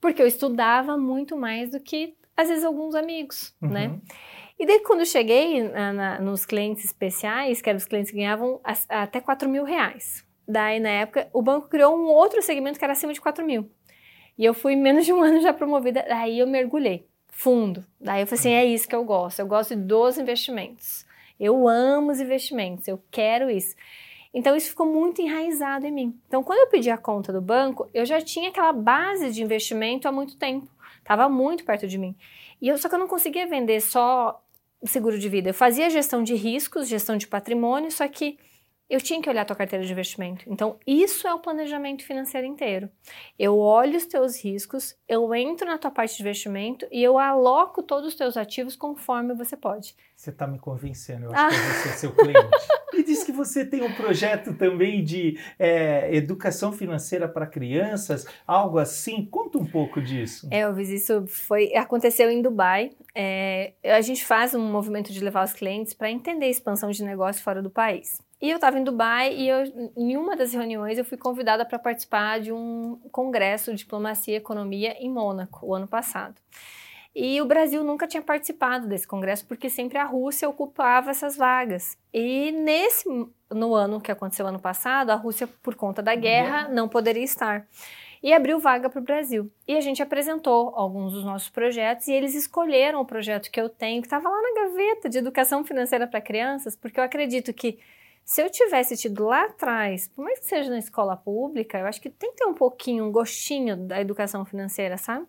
Porque 0.00 0.20
eu 0.20 0.26
estudava 0.26 0.98
muito 0.98 1.36
mais 1.36 1.70
do 1.70 1.80
que, 1.80 2.14
às 2.40 2.48
vezes, 2.48 2.64
alguns 2.64 2.94
amigos, 2.94 3.54
né? 3.60 3.88
Uhum. 3.88 4.00
E 4.58 4.66
daí, 4.66 4.80
quando 4.80 5.00
eu 5.00 5.06
cheguei 5.06 5.62
na- 5.62 5.92
na- 5.92 6.20
nos 6.20 6.44
clientes 6.44 6.84
especiais, 6.84 7.62
que 7.62 7.68
eram 7.70 7.78
os 7.78 7.84
clientes 7.86 8.10
que 8.10 8.16
ganhavam 8.18 8.60
até 8.88 9.20
4 9.20 9.48
mil 9.48 9.64
reais. 9.64 10.24
Daí, 10.46 10.78
na 10.80 10.90
época, 10.90 11.28
o 11.32 11.40
banco 11.40 11.68
criou 11.68 11.96
um 11.96 12.06
outro 12.08 12.42
segmento 12.42 12.78
que 12.78 12.84
era 12.84 12.92
acima 12.92 13.12
de 13.12 13.20
4 13.20 13.44
mil. 13.44 13.70
E 14.36 14.44
eu 14.44 14.52
fui 14.52 14.74
menos 14.76 15.04
de 15.06 15.12
um 15.12 15.22
ano 15.24 15.40
já 15.40 15.52
promovida. 15.52 16.04
Daí 16.08 16.38
eu 16.38 16.46
mergulhei 16.46 17.06
fundo. 17.28 17.84
Daí 18.00 18.22
eu 18.22 18.26
falei 18.26 18.38
assim: 18.40 18.52
é 18.52 18.64
isso 18.64 18.88
que 18.88 18.94
eu 18.94 19.04
gosto. 19.04 19.38
Eu 19.40 19.46
gosto 19.46 19.74
dos 19.76 20.18
investimentos. 20.18 21.06
Eu 21.38 21.66
amo 21.68 22.10
os 22.10 22.20
investimentos. 22.20 22.86
Eu 22.86 23.02
quero 23.10 23.48
isso. 23.50 23.74
Então 24.32 24.54
isso 24.54 24.70
ficou 24.70 24.86
muito 24.86 25.20
enraizado 25.20 25.86
em 25.86 25.92
mim. 25.92 26.20
Então 26.26 26.42
quando 26.42 26.60
eu 26.60 26.68
pedi 26.68 26.90
a 26.90 26.98
conta 26.98 27.32
do 27.32 27.40
banco, 27.40 27.88
eu 27.92 28.04
já 28.04 28.20
tinha 28.20 28.50
aquela 28.50 28.72
base 28.72 29.30
de 29.30 29.42
investimento 29.42 30.06
há 30.06 30.12
muito 30.12 30.36
tempo. 30.36 30.68
Tava 31.04 31.28
muito 31.28 31.64
perto 31.64 31.88
de 31.88 31.98
mim. 31.98 32.14
E 32.60 32.68
eu 32.68 32.78
só 32.78 32.88
que 32.88 32.94
eu 32.94 32.98
não 32.98 33.08
conseguia 33.08 33.46
vender 33.46 33.80
só 33.80 34.40
seguro 34.84 35.18
de 35.18 35.28
vida. 35.28 35.50
Eu 35.50 35.54
fazia 35.54 35.90
gestão 35.90 36.22
de 36.22 36.34
riscos, 36.34 36.88
gestão 36.88 37.16
de 37.16 37.26
patrimônio, 37.26 37.90
só 37.90 38.06
que 38.06 38.38
eu 38.90 39.00
tinha 39.00 39.22
que 39.22 39.28
olhar 39.30 39.42
a 39.42 39.44
tua 39.44 39.54
carteira 39.56 39.84
de 39.84 39.92
investimento. 39.92 40.44
Então, 40.48 40.76
isso 40.86 41.26
é 41.28 41.32
o 41.32 41.38
planejamento 41.38 42.04
financeiro 42.04 42.46
inteiro. 42.46 42.90
Eu 43.38 43.56
olho 43.58 43.96
os 43.96 44.04
teus 44.04 44.42
riscos, 44.44 44.96
eu 45.08 45.32
entro 45.34 45.66
na 45.66 45.78
tua 45.78 45.90
parte 45.90 46.16
de 46.16 46.22
investimento 46.22 46.86
e 46.90 47.02
eu 47.02 47.16
aloco 47.18 47.82
todos 47.82 48.08
os 48.08 48.14
teus 48.16 48.36
ativos 48.36 48.74
conforme 48.74 49.32
você 49.34 49.56
pode. 49.56 49.94
Você 50.16 50.30
está 50.30 50.46
me 50.46 50.58
convencendo, 50.58 51.26
eu 51.26 51.30
Ah. 51.34 51.46
acho 51.48 51.56
que 51.56 51.62
eu 51.62 51.72
vou 51.72 51.82
ser 51.82 51.98
seu 51.98 52.12
cliente. 52.12 52.68
e 52.94 53.02
diz 53.04 53.24
que 53.24 53.32
você 53.32 53.64
tem 53.64 53.82
um 53.82 53.92
projeto 53.94 54.52
também 54.54 55.02
de 55.02 55.38
é, 55.58 56.14
educação 56.14 56.72
financeira 56.72 57.28
para 57.28 57.46
crianças, 57.46 58.26
algo 58.46 58.78
assim. 58.78 59.24
Conta 59.24 59.56
um 59.56 59.64
pouco 59.64 60.02
disso. 60.02 60.48
Elvis, 60.50 60.88
isso 60.90 61.24
foi 61.28 61.74
aconteceu 61.74 62.30
em 62.30 62.42
Dubai. 62.42 62.90
É, 63.14 63.72
a 63.84 64.00
gente 64.00 64.24
faz 64.24 64.54
um 64.54 64.60
movimento 64.70 65.12
de 65.12 65.20
levar 65.20 65.44
os 65.44 65.52
clientes 65.52 65.94
para 65.94 66.10
entender 66.10 66.46
a 66.46 66.50
expansão 66.50 66.90
de 66.90 67.02
negócio 67.04 67.42
fora 67.42 67.62
do 67.62 67.70
país. 67.70 68.20
E 68.40 68.48
eu 68.48 68.56
estava 68.56 68.78
em 68.78 68.84
Dubai 68.84 69.34
e 69.34 69.48
eu, 69.48 69.90
em 69.96 70.16
uma 70.16 70.34
das 70.34 70.54
reuniões 70.54 70.96
eu 70.96 71.04
fui 71.04 71.18
convidada 71.18 71.64
para 71.64 71.78
participar 71.78 72.40
de 72.40 72.50
um 72.52 72.98
congresso 73.12 73.70
de 73.70 73.78
diplomacia 73.78 74.34
e 74.34 74.36
economia 74.36 74.96
em 74.98 75.10
Mônaco, 75.10 75.66
o 75.66 75.74
ano 75.74 75.86
passado. 75.86 76.36
E 77.14 77.40
o 77.42 77.44
Brasil 77.44 77.82
nunca 77.82 78.06
tinha 78.06 78.22
participado 78.22 78.86
desse 78.86 79.06
congresso 79.06 79.44
porque 79.46 79.68
sempre 79.68 79.98
a 79.98 80.04
Rússia 80.04 80.48
ocupava 80.48 81.10
essas 81.10 81.36
vagas. 81.36 81.98
E 82.14 82.52
nesse 82.52 83.04
no 83.50 83.74
ano 83.74 84.00
que 84.00 84.12
aconteceu 84.12 84.46
ano 84.46 84.60
passado, 84.60 85.10
a 85.10 85.16
Rússia 85.16 85.48
por 85.62 85.74
conta 85.74 86.00
da 86.00 86.14
guerra 86.14 86.68
não 86.68 86.88
poderia 86.88 87.24
estar 87.24 87.66
e 88.22 88.32
abriu 88.32 88.58
vaga 88.58 88.88
para 88.88 89.00
o 89.00 89.04
Brasil. 89.04 89.50
E 89.66 89.76
a 89.76 89.80
gente 89.80 90.02
apresentou 90.02 90.72
alguns 90.76 91.12
dos 91.12 91.24
nossos 91.24 91.48
projetos 91.48 92.06
e 92.06 92.12
eles 92.12 92.34
escolheram 92.34 93.00
o 93.00 93.04
projeto 93.04 93.50
que 93.50 93.60
eu 93.60 93.68
tenho, 93.68 94.00
que 94.00 94.06
estava 94.06 94.28
lá 94.28 94.40
na 94.40 94.62
gaveta 94.62 95.08
de 95.08 95.18
educação 95.18 95.64
financeira 95.64 96.06
para 96.06 96.20
crianças, 96.20 96.76
porque 96.76 97.00
eu 97.00 97.04
acredito 97.04 97.52
que 97.52 97.78
se 98.24 98.42
eu 98.42 98.50
tivesse 98.50 98.96
tido 98.96 99.26
lá 99.26 99.44
atrás, 99.44 100.08
por 100.08 100.24
mais 100.24 100.38
que 100.38 100.46
seja 100.46 100.70
na 100.70 100.78
escola 100.78 101.16
pública, 101.16 101.78
eu 101.78 101.86
acho 101.86 102.00
que 102.00 102.08
tem 102.08 102.30
que 102.30 102.36
ter 102.36 102.46
um 102.46 102.54
pouquinho, 102.54 103.04
um 103.04 103.12
gostinho 103.12 103.76
da 103.76 104.00
educação 104.00 104.44
financeira, 104.44 104.96
sabe? 104.96 105.26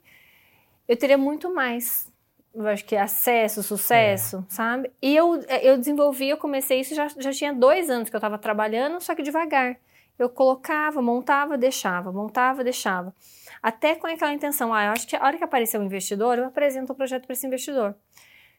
Eu 0.87 0.95
teria 0.97 1.17
muito 1.17 1.53
mais, 1.53 2.11
eu 2.53 2.67
acho 2.67 2.85
que 2.85 2.95
acesso, 2.95 3.63
sucesso, 3.63 4.45
sabe? 4.49 4.91
E 5.01 5.15
eu, 5.15 5.41
eu 5.61 5.77
desenvolvi, 5.77 6.29
eu 6.29 6.37
comecei 6.37 6.81
isso, 6.81 6.93
já, 6.93 7.07
já 7.07 7.31
tinha 7.31 7.53
dois 7.53 7.89
anos 7.89 8.09
que 8.09 8.15
eu 8.15 8.19
estava 8.19 8.37
trabalhando, 8.37 9.01
só 9.01 9.15
que 9.15 9.23
devagar. 9.23 9.77
Eu 10.19 10.29
colocava, 10.29 11.01
montava, 11.01 11.57
deixava, 11.57 12.11
montava, 12.11 12.63
deixava. 12.63 13.15
Até 13.63 13.95
com 13.95 14.05
aquela 14.05 14.33
intenção, 14.33 14.71
ah, 14.73 14.85
eu 14.85 14.91
acho 14.91 15.07
que 15.07 15.15
a 15.15 15.23
hora 15.23 15.37
que 15.37 15.43
aparecer 15.43 15.79
um 15.79 15.83
investidor, 15.83 16.37
eu 16.37 16.45
apresento 16.45 16.93
o 16.93 16.95
projeto 16.95 17.25
para 17.25 17.33
esse 17.33 17.47
investidor. 17.47 17.95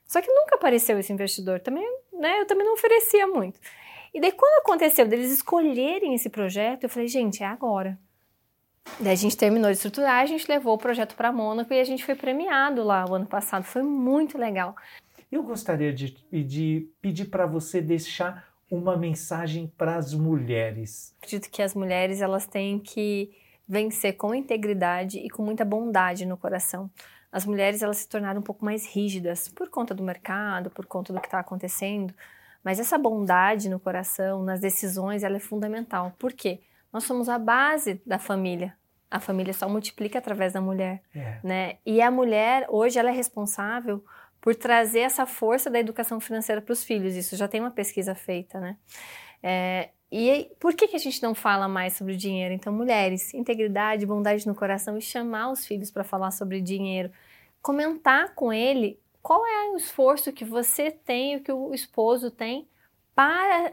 Só 0.07 0.21
que 0.21 0.31
nunca 0.31 0.57
apareceu 0.57 0.99
esse 0.99 1.13
investidor, 1.13 1.61
também, 1.61 1.87
né? 2.13 2.41
Eu 2.41 2.47
também 2.47 2.67
não 2.67 2.75
oferecia 2.75 3.27
muito. 3.27 3.61
E 4.15 4.21
daí, 4.21 4.33
quando 4.33 4.61
aconteceu 4.63 5.07
deles 5.07 5.33
escolherem 5.33 6.15
esse 6.15 6.29
projeto, 6.29 6.85
eu 6.85 6.91
falei, 6.91 7.09
gente, 7.09 7.43
é 7.43 7.47
agora. 7.47 7.99
Daí 9.01 9.13
a 9.13 9.17
gente 9.17 9.37
terminou 9.37 9.71
de 9.71 9.77
estruturar, 9.77 10.21
a 10.21 10.27
gente 10.27 10.47
levou 10.49 10.75
o 10.75 10.79
projeto 10.79 11.15
para 11.15 11.33
Mônaco 11.33 11.73
e 11.73 11.81
a 11.81 11.85
gente 11.85 12.05
foi 12.05 12.15
premiado 12.15 12.83
lá 12.83 13.09
o 13.09 13.15
ano 13.15 13.27
passado. 13.27 13.65
Foi 13.65 13.83
muito 13.83 14.37
legal. 14.37 14.77
Eu 15.31 15.43
gostaria 15.43 15.93
de, 15.93 16.15
de 16.31 16.91
pedir 17.01 17.27
para 17.27 17.47
você 17.47 17.81
deixar 17.81 18.53
uma 18.71 18.97
mensagem 18.97 19.73
para 19.79 19.97
as 19.97 20.13
mulheres. 20.13 21.15
Acredito 21.19 21.51
que 21.51 21.63
as 21.63 21.75
mulheres 21.75 22.21
elas 22.21 22.47
têm 22.47 22.79
que 22.79 23.31
vencer 23.67 24.17
com 24.17 24.35
integridade 24.35 25.19
e 25.19 25.31
com 25.31 25.43
muita 25.43 25.65
bondade 25.65 26.27
no 26.27 26.37
coração. 26.37 26.91
As 27.31 27.47
mulheres 27.47 27.83
elas 27.83 27.99
se 27.99 28.09
tornaram 28.09 28.41
um 28.41 28.45
pouco 28.45 28.65
mais 28.65 28.87
rígidas 28.87 29.49
por 29.49 29.71
conta 29.71 29.95
do 29.95 30.03
mercado, 30.03 30.71
por 30.71 30.85
conta 30.85 31.13
do 31.13 31.21
que 31.21 31.27
está 31.27 31.39
acontecendo. 31.39 32.13
Mas 32.65 32.79
essa 32.79 32.97
bondade 32.97 33.69
no 33.69 33.81
coração, 33.81 34.43
nas 34.43 34.61
decisões, 34.61 35.23
ela 35.23 35.37
é 35.37 35.41
fundamental. 35.41 36.13
Por 36.19 36.33
quê? 36.33 36.61
Nós 36.93 37.05
somos 37.05 37.29
a 37.29 37.39
base 37.39 38.01
da 38.07 38.19
família. 38.19 38.77
A 39.11 39.19
família 39.21 39.53
só 39.53 39.69
multiplica 39.69 40.19
através 40.19 40.53
da 40.53 40.61
mulher, 40.61 41.03
É. 41.15 41.39
né? 41.43 41.77
E 41.85 42.01
a 42.01 42.11
mulher 42.11 42.67
hoje 42.69 42.99
ela 42.99 43.11
é 43.11 43.13
responsável 43.13 44.05
por 44.41 44.55
trazer 44.55 45.01
essa 45.01 45.27
força 45.27 45.69
da 45.71 45.79
educação 45.79 46.19
financeira 46.21 46.61
para 46.63 46.73
os 46.73 46.83
filhos. 46.83 47.15
Isso 47.15 47.37
já 47.37 47.47
tem 47.47 47.61
uma 47.61 47.71
pesquisa 47.71 48.15
feita, 48.15 48.59
né? 48.59 48.77
É, 49.43 49.91
e 50.11 50.51
por 50.61 50.75
que, 50.75 50.89
que 50.89 50.97
a 50.97 50.99
gente 50.99 51.23
não 51.23 51.35
fala 51.35 51.67
mais 51.69 51.95
sobre 51.95 52.17
dinheiro? 52.17 52.53
Então, 52.55 52.73
mulheres, 52.73 53.33
integridade, 53.35 54.07
bondade 54.07 54.47
no 54.47 54.55
coração 54.55 54.97
e 54.97 55.01
chamar 55.03 55.51
os 55.51 55.67
filhos 55.67 55.91
para 55.91 56.05
falar 56.05 56.31
sobre 56.31 56.61
dinheiro. 56.61 57.11
Comentar 57.61 58.35
com 58.35 58.53
ele 58.53 58.99
qual 59.23 59.47
é 59.47 59.71
o 59.71 59.77
esforço 59.77 60.33
que 60.33 60.45
você 60.45 60.91
tem, 60.91 61.37
o 61.37 61.43
que 61.43 61.53
o 61.53 61.73
esposo 61.73 62.31
tem 62.31 62.69
para 63.15 63.73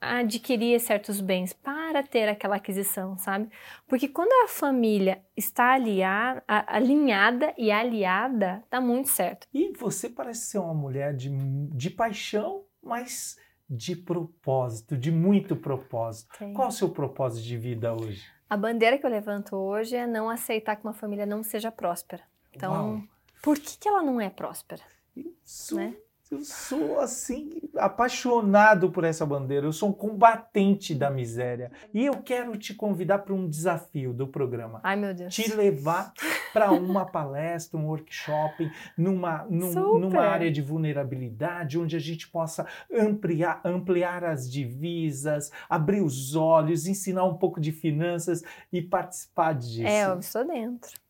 adquirir 0.00 0.80
certos 0.80 1.20
bens, 1.20 1.52
para 1.52 2.02
ter 2.02 2.28
aquela 2.28 2.56
aquisição, 2.56 3.18
sabe? 3.18 3.50
Porque 3.86 4.08
quando 4.08 4.32
a 4.44 4.48
família 4.48 5.22
está 5.36 5.74
aliar- 5.74 6.42
a- 6.48 6.76
alinhada 6.76 7.52
e 7.58 7.70
aliada, 7.70 8.64
dá 8.70 8.80
muito 8.80 9.10
certo. 9.10 9.46
E 9.52 9.70
você 9.76 10.08
parece 10.08 10.46
ser 10.46 10.58
uma 10.58 10.72
mulher 10.74 11.14
de, 11.14 11.28
de 11.68 11.90
paixão, 11.90 12.64
mas 12.82 13.36
de 13.68 13.94
propósito, 13.94 14.96
de 14.96 15.10
muito 15.12 15.54
propósito. 15.54 16.34
Tem. 16.38 16.54
Qual 16.54 16.68
é 16.68 16.70
o 16.70 16.72
seu 16.74 16.88
propósito 16.88 17.44
de 17.44 17.56
vida 17.58 17.92
hoje? 17.92 18.24
A 18.48 18.56
bandeira 18.56 18.96
que 18.96 19.04
eu 19.04 19.10
levanto 19.10 19.54
hoje 19.54 19.94
é 19.94 20.06
não 20.06 20.30
aceitar 20.30 20.76
que 20.76 20.84
uma 20.84 20.94
família 20.94 21.26
não 21.26 21.42
seja 21.42 21.70
próspera. 21.70 22.22
Então, 22.54 22.72
Uau. 22.72 23.02
Por 23.42 23.58
que, 23.58 23.78
que 23.78 23.88
ela 23.88 24.02
não 24.02 24.20
é 24.20 24.30
próspera? 24.30 24.82
Isso, 25.16 25.76
Né? 25.76 25.96
Eu 26.30 26.42
sou 26.42 27.00
assim 27.00 27.58
apaixonado 27.74 28.90
por 28.90 29.02
essa 29.02 29.24
bandeira. 29.24 29.66
Eu 29.66 29.72
sou 29.72 29.88
um 29.88 29.92
combatente 29.94 30.94
da 30.94 31.10
miséria 31.10 31.72
e 31.92 32.04
eu 32.04 32.22
quero 32.22 32.56
te 32.58 32.74
convidar 32.74 33.20
para 33.20 33.32
um 33.32 33.48
desafio 33.48 34.12
do 34.12 34.28
programa. 34.28 34.78
Ai, 34.84 34.94
meu 34.94 35.14
Deus. 35.14 35.34
Te 35.34 35.50
levar 35.54 36.12
para 36.52 36.70
uma 36.70 37.06
palestra, 37.06 37.78
um 37.78 37.86
workshop, 37.86 38.70
numa, 38.96 39.46
num, 39.48 39.98
numa 39.98 40.20
área 40.20 40.50
de 40.50 40.60
vulnerabilidade, 40.60 41.78
onde 41.78 41.96
a 41.96 42.00
gente 42.00 42.28
possa 42.28 42.66
ampliar, 42.92 43.62
ampliar 43.64 44.22
as 44.22 44.50
divisas, 44.50 45.50
abrir 45.68 46.02
os 46.02 46.36
olhos, 46.36 46.86
ensinar 46.86 47.24
um 47.24 47.38
pouco 47.38 47.58
de 47.58 47.72
finanças 47.72 48.42
e 48.70 48.82
participar 48.82 49.54
disso. 49.54 49.86
É, 49.86 50.04
eu 50.04 50.18
estou 50.18 50.46
dentro. 50.46 51.07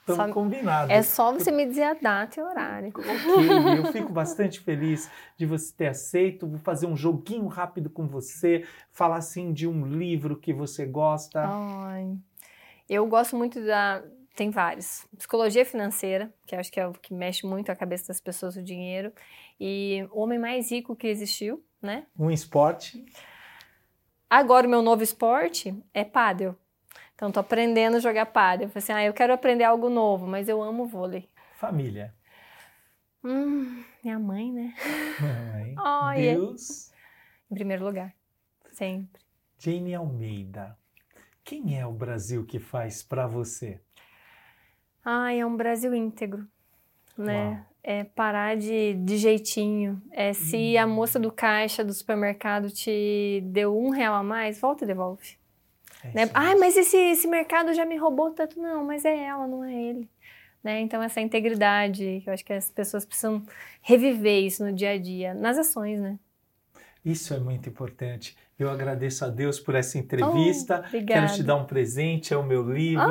Estamos 0.00 0.32
combinados. 0.32 0.90
É 0.90 1.02
só 1.02 1.32
você 1.32 1.50
me 1.50 1.66
dizer 1.66 1.82
a 1.84 1.94
data 1.94 2.40
e 2.40 2.42
horário. 2.42 2.92
Ok, 3.00 3.78
eu 3.78 3.92
fico 3.92 4.12
bastante 4.12 4.60
feliz 4.60 5.10
de 5.36 5.46
você 5.46 5.72
ter 5.76 5.88
aceito. 5.88 6.46
Vou 6.46 6.58
fazer 6.58 6.86
um 6.86 6.96
joguinho 6.96 7.46
rápido 7.46 7.88
com 7.90 8.06
você, 8.06 8.66
falar 8.90 9.16
assim 9.16 9.52
de 9.52 9.66
um 9.66 9.86
livro 9.86 10.36
que 10.36 10.52
você 10.52 10.86
gosta. 10.86 11.42
Ai, 11.44 12.16
eu 12.88 13.06
gosto 13.06 13.36
muito 13.36 13.64
da. 13.64 14.02
Tem 14.34 14.50
vários. 14.50 15.06
Psicologia 15.16 15.64
financeira, 15.64 16.32
que 16.46 16.56
acho 16.56 16.72
que 16.72 16.80
é 16.80 16.86
o 16.86 16.92
que 16.92 17.12
mexe 17.12 17.46
muito 17.46 17.70
a 17.70 17.76
cabeça 17.76 18.08
das 18.08 18.20
pessoas, 18.20 18.56
o 18.56 18.62
dinheiro. 18.62 19.12
E 19.58 20.06
o 20.12 20.20
homem 20.20 20.38
mais 20.38 20.70
rico 20.70 20.96
que 20.96 21.06
existiu, 21.06 21.62
né? 21.82 22.06
Um 22.18 22.30
esporte. 22.30 23.04
Agora, 24.28 24.66
o 24.66 24.70
meu 24.70 24.80
novo 24.80 25.02
esporte 25.02 25.74
é 25.92 26.04
pádel. 26.04 26.56
Então, 27.20 27.30
tô 27.30 27.38
aprendendo 27.40 27.98
a 27.98 28.00
jogar 28.00 28.24
pádel. 28.24 28.68
Eu 28.68 28.70
falei 28.70 28.82
assim, 28.82 28.92
ah, 28.94 29.04
eu 29.04 29.12
quero 29.12 29.34
aprender 29.34 29.62
algo 29.62 29.90
novo, 29.90 30.26
mas 30.26 30.48
eu 30.48 30.62
amo 30.62 30.86
vôlei. 30.86 31.28
Família. 31.52 32.14
Hum, 33.22 33.84
minha 34.02 34.18
mãe, 34.18 34.50
né? 34.50 34.74
Mãe. 35.20 35.74
Ai, 35.76 36.16
Deus. 36.32 36.90
Em 37.50 37.54
primeiro 37.54 37.84
lugar, 37.84 38.14
sempre. 38.72 39.20
Jane 39.58 39.94
Almeida. 39.94 40.78
Quem 41.44 41.78
é 41.78 41.86
o 41.86 41.92
Brasil 41.92 42.46
que 42.46 42.58
faz 42.58 43.02
para 43.02 43.26
você? 43.26 43.78
Ai, 45.04 45.40
é 45.40 45.44
um 45.44 45.58
Brasil 45.58 45.94
íntegro, 45.94 46.48
né? 47.18 47.50
Uau. 47.50 47.66
É 47.82 48.04
parar 48.04 48.56
de, 48.56 48.94
de 48.94 49.18
jeitinho. 49.18 50.00
É 50.10 50.32
se 50.32 50.74
a 50.78 50.86
moça 50.86 51.20
do 51.20 51.30
caixa 51.30 51.84
do 51.84 51.92
supermercado 51.92 52.70
te 52.70 53.42
deu 53.44 53.78
um 53.78 53.90
real 53.90 54.14
a 54.14 54.22
mais, 54.22 54.58
volta 54.58 54.84
e 54.84 54.86
devolve. 54.86 55.39
É 56.04 56.08
Né? 56.14 56.30
Ai, 56.34 56.54
mas 56.56 56.76
esse, 56.76 56.96
esse 56.96 57.26
mercado 57.28 57.72
já 57.74 57.84
me 57.84 57.96
roubou 57.96 58.30
tanto. 58.30 58.60
Não, 58.60 58.84
mas 58.84 59.04
é 59.04 59.16
ela, 59.26 59.46
não 59.46 59.64
é 59.64 59.72
ele. 59.74 60.08
Né? 60.62 60.80
Então, 60.80 61.02
essa 61.02 61.20
integridade, 61.20 62.20
que 62.22 62.28
eu 62.28 62.34
acho 62.34 62.44
que 62.44 62.52
as 62.52 62.70
pessoas 62.70 63.04
precisam 63.06 63.42
reviver 63.80 64.44
isso 64.44 64.64
no 64.64 64.72
dia 64.72 64.90
a 64.90 64.98
dia, 64.98 65.32
nas 65.34 65.56
ações, 65.56 65.98
né? 66.00 66.18
Isso 67.04 67.32
é 67.32 67.38
muito 67.38 67.66
importante. 67.68 68.36
Eu 68.58 68.68
agradeço 68.70 69.24
a 69.24 69.28
Deus 69.28 69.58
por 69.58 69.74
essa 69.74 69.96
entrevista. 69.96 70.82
Oh, 70.84 70.86
obrigada. 70.88 71.20
Quero 71.28 71.34
te 71.34 71.42
dar 71.42 71.56
um 71.56 71.64
presente, 71.64 72.34
é 72.34 72.36
o 72.36 72.42
meu 72.42 72.62
livro. 72.70 73.08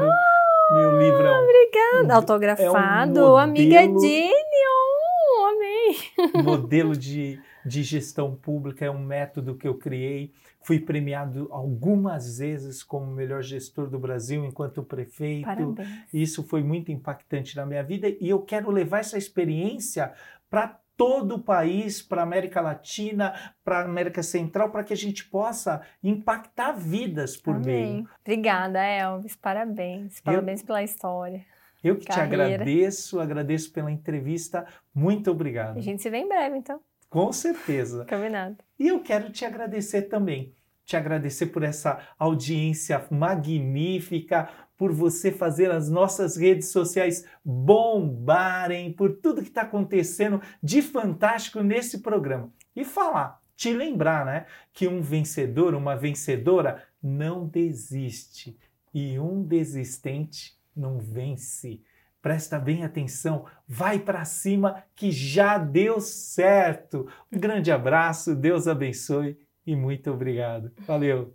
meu 0.71 0.99
livro 0.99 1.25
é 1.25 1.39
um, 1.39 1.43
Obrigada. 1.43 2.15
Autografado, 2.15 3.09
modelo- 3.09 3.37
amiga 3.37 3.81
Jenny. 3.81 4.31
Oh, 4.71 5.45
amei. 5.45 6.43
modelo 6.43 6.95
de, 6.95 7.41
de 7.65 7.83
gestão 7.83 8.35
pública, 8.35 8.85
é 8.85 8.91
um 8.91 9.03
método 9.03 9.55
que 9.55 9.67
eu 9.67 9.75
criei. 9.75 10.33
Fui 10.61 10.79
premiado 10.79 11.47
algumas 11.51 12.37
vezes 12.37 12.83
como 12.83 13.07
melhor 13.07 13.41
gestor 13.41 13.89
do 13.89 13.99
Brasil 13.99 14.45
enquanto 14.45 14.83
prefeito. 14.83 15.45
Parabéns. 15.45 15.89
Isso 16.13 16.43
foi 16.43 16.63
muito 16.63 16.91
impactante 16.91 17.55
na 17.55 17.65
minha 17.65 17.83
vida 17.83 18.09
e 18.09 18.29
eu 18.29 18.41
quero 18.41 18.69
levar 18.71 18.99
essa 18.99 19.17
experiência 19.17 20.13
para 20.49 20.79
todo 20.99 21.35
o 21.35 21.39
país, 21.39 22.01
para 22.01 22.21
a 22.21 22.23
América 22.25 22.59
Latina, 22.59 23.33
para 23.63 23.79
a 23.79 23.85
América 23.85 24.21
Central, 24.21 24.69
para 24.69 24.83
que 24.83 24.91
a 24.91 24.97
gente 24.97 25.23
possa 25.23 25.81
impactar 26.03 26.73
vidas 26.73 27.37
por 27.37 27.55
Amém. 27.55 27.93
meio. 27.93 28.09
Obrigada, 28.19 28.83
Elvis. 28.83 29.33
Parabéns. 29.37 30.19
Parabéns 30.19 30.61
pela 30.61 30.83
história. 30.83 31.45
Eu 31.81 31.95
que 31.95 32.01
te 32.01 32.07
Carreira. 32.07 32.47
agradeço, 32.47 33.19
agradeço 33.19 33.71
pela 33.71 33.89
entrevista. 33.89 34.65
Muito 34.93 35.31
obrigado. 35.31 35.77
A 35.77 35.81
gente 35.81 36.01
se 36.01 36.09
vê 36.09 36.17
em 36.17 36.27
breve, 36.27 36.57
então. 36.57 36.81
Com 37.09 37.31
certeza. 37.31 38.05
Combinado. 38.07 38.57
E 38.77 38.87
eu 38.87 39.01
quero 39.01 39.31
te 39.31 39.43
agradecer 39.43 40.03
também. 40.03 40.53
Te 40.85 40.95
agradecer 40.95 41.47
por 41.47 41.63
essa 41.63 41.99
audiência 42.17 43.05
magnífica, 43.11 44.49
por 44.77 44.93
você 44.93 45.31
fazer 45.31 45.69
as 45.71 45.89
nossas 45.89 46.37
redes 46.37 46.69
sociais 46.69 47.25
bombarem, 47.43 48.93
por 48.93 49.17
tudo 49.17 49.41
que 49.41 49.49
está 49.49 49.63
acontecendo 49.63 50.41
de 50.63 50.81
fantástico 50.81 51.61
nesse 51.61 51.99
programa. 51.99 52.51
E 52.75 52.85
falar, 52.85 53.41
te 53.55 53.73
lembrar, 53.73 54.25
né, 54.25 54.45
que 54.71 54.87
um 54.87 55.01
vencedor, 55.01 55.75
uma 55.75 55.95
vencedora 55.95 56.83
não 57.03 57.45
desiste 57.45 58.57
e 58.93 59.19
um 59.19 59.43
desistente 59.43 60.57
não 60.75 60.97
vence. 60.97 61.81
Presta 62.21 62.59
bem 62.59 62.83
atenção, 62.83 63.45
vai 63.65 63.97
para 63.97 64.25
cima 64.25 64.83
que 64.95 65.11
já 65.11 65.57
deu 65.57 66.01
certo. 66.01 67.07
Um 67.31 67.39
grande 67.39 67.71
abraço, 67.71 68.35
Deus 68.35 68.67
abençoe 68.67 69.37
e 69.65 69.75
muito 69.75 70.11
obrigado. 70.11 70.71
Valeu. 70.85 71.33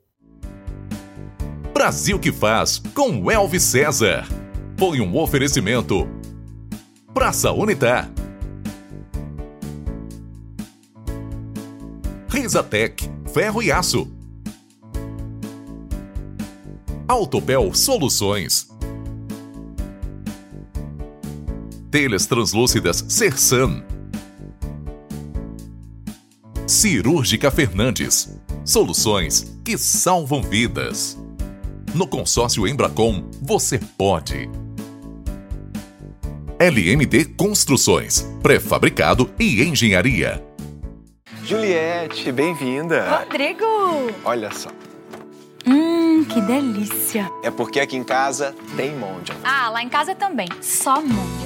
Brasil 1.72 2.18
que 2.20 2.30
faz 2.30 2.78
com 2.94 3.30
Elvis 3.30 3.62
César. 3.62 4.24
Foi 4.78 5.00
um 5.00 5.16
oferecimento. 5.16 6.06
Praça 7.14 7.50
Unitar. 7.52 8.10
Risatec, 12.28 13.08
ferro 13.32 13.62
e 13.62 13.72
aço. 13.72 14.10
Autopel 17.06 17.72
Soluções. 17.72 18.73
Telhas 21.94 22.26
translúcidas 22.26 23.04
Sersan. 23.08 23.84
Cirúrgica 26.66 27.52
Fernandes. 27.52 28.36
Soluções 28.64 29.56
que 29.64 29.78
salvam 29.78 30.42
vidas. 30.42 31.16
No 31.94 32.08
consórcio 32.08 32.66
Embracom, 32.66 33.22
você 33.40 33.78
pode. 33.78 34.50
LMT 36.58 37.26
Construções, 37.36 38.22
pré-fabricado 38.42 39.30
e 39.38 39.62
engenharia. 39.62 40.44
Juliette, 41.44 42.32
bem-vinda. 42.32 43.18
Rodrigo! 43.20 43.64
Olha 44.24 44.50
só, 44.50 44.68
Hum, 45.64 46.24
que 46.24 46.40
delícia! 46.40 47.30
é 47.44 47.52
porque 47.52 47.78
aqui 47.78 47.96
em 47.96 48.02
casa 48.02 48.52
tem 48.76 48.96
Mondial. 48.96 49.38
Ah, 49.44 49.70
lá 49.70 49.80
em 49.80 49.88
casa 49.88 50.12
também, 50.12 50.48
só 50.60 51.00
Mondial. 51.00 51.43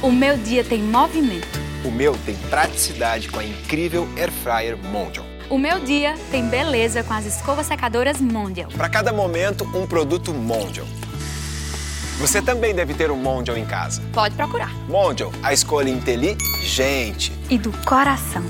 O 0.00 0.12
meu 0.12 0.36
dia 0.36 0.62
tem 0.62 0.80
movimento. 0.80 1.58
O 1.84 1.90
meu 1.90 2.16
tem 2.24 2.36
praticidade 2.48 3.28
com 3.28 3.40
a 3.40 3.44
incrível 3.44 4.08
Air 4.16 4.30
Fryer 4.30 4.76
Mondial. 4.76 5.26
O 5.50 5.58
meu 5.58 5.80
dia 5.80 6.14
tem 6.30 6.46
beleza 6.48 7.02
com 7.02 7.12
as 7.12 7.26
escovas 7.26 7.66
secadoras 7.66 8.20
Mondial. 8.20 8.70
Para 8.70 8.88
cada 8.88 9.12
momento, 9.12 9.64
um 9.76 9.88
produto 9.88 10.32
Mondial. 10.32 10.86
Você 12.20 12.40
também 12.40 12.76
deve 12.76 12.94
ter 12.94 13.10
um 13.10 13.16
Mondial 13.16 13.56
em 13.56 13.64
casa. 13.64 14.00
Pode 14.12 14.36
procurar. 14.36 14.72
Mondial, 14.88 15.32
a 15.42 15.52
escolha 15.52 15.90
inteligente. 15.90 17.32
E 17.50 17.58
do 17.58 17.72
coração. 17.84 18.44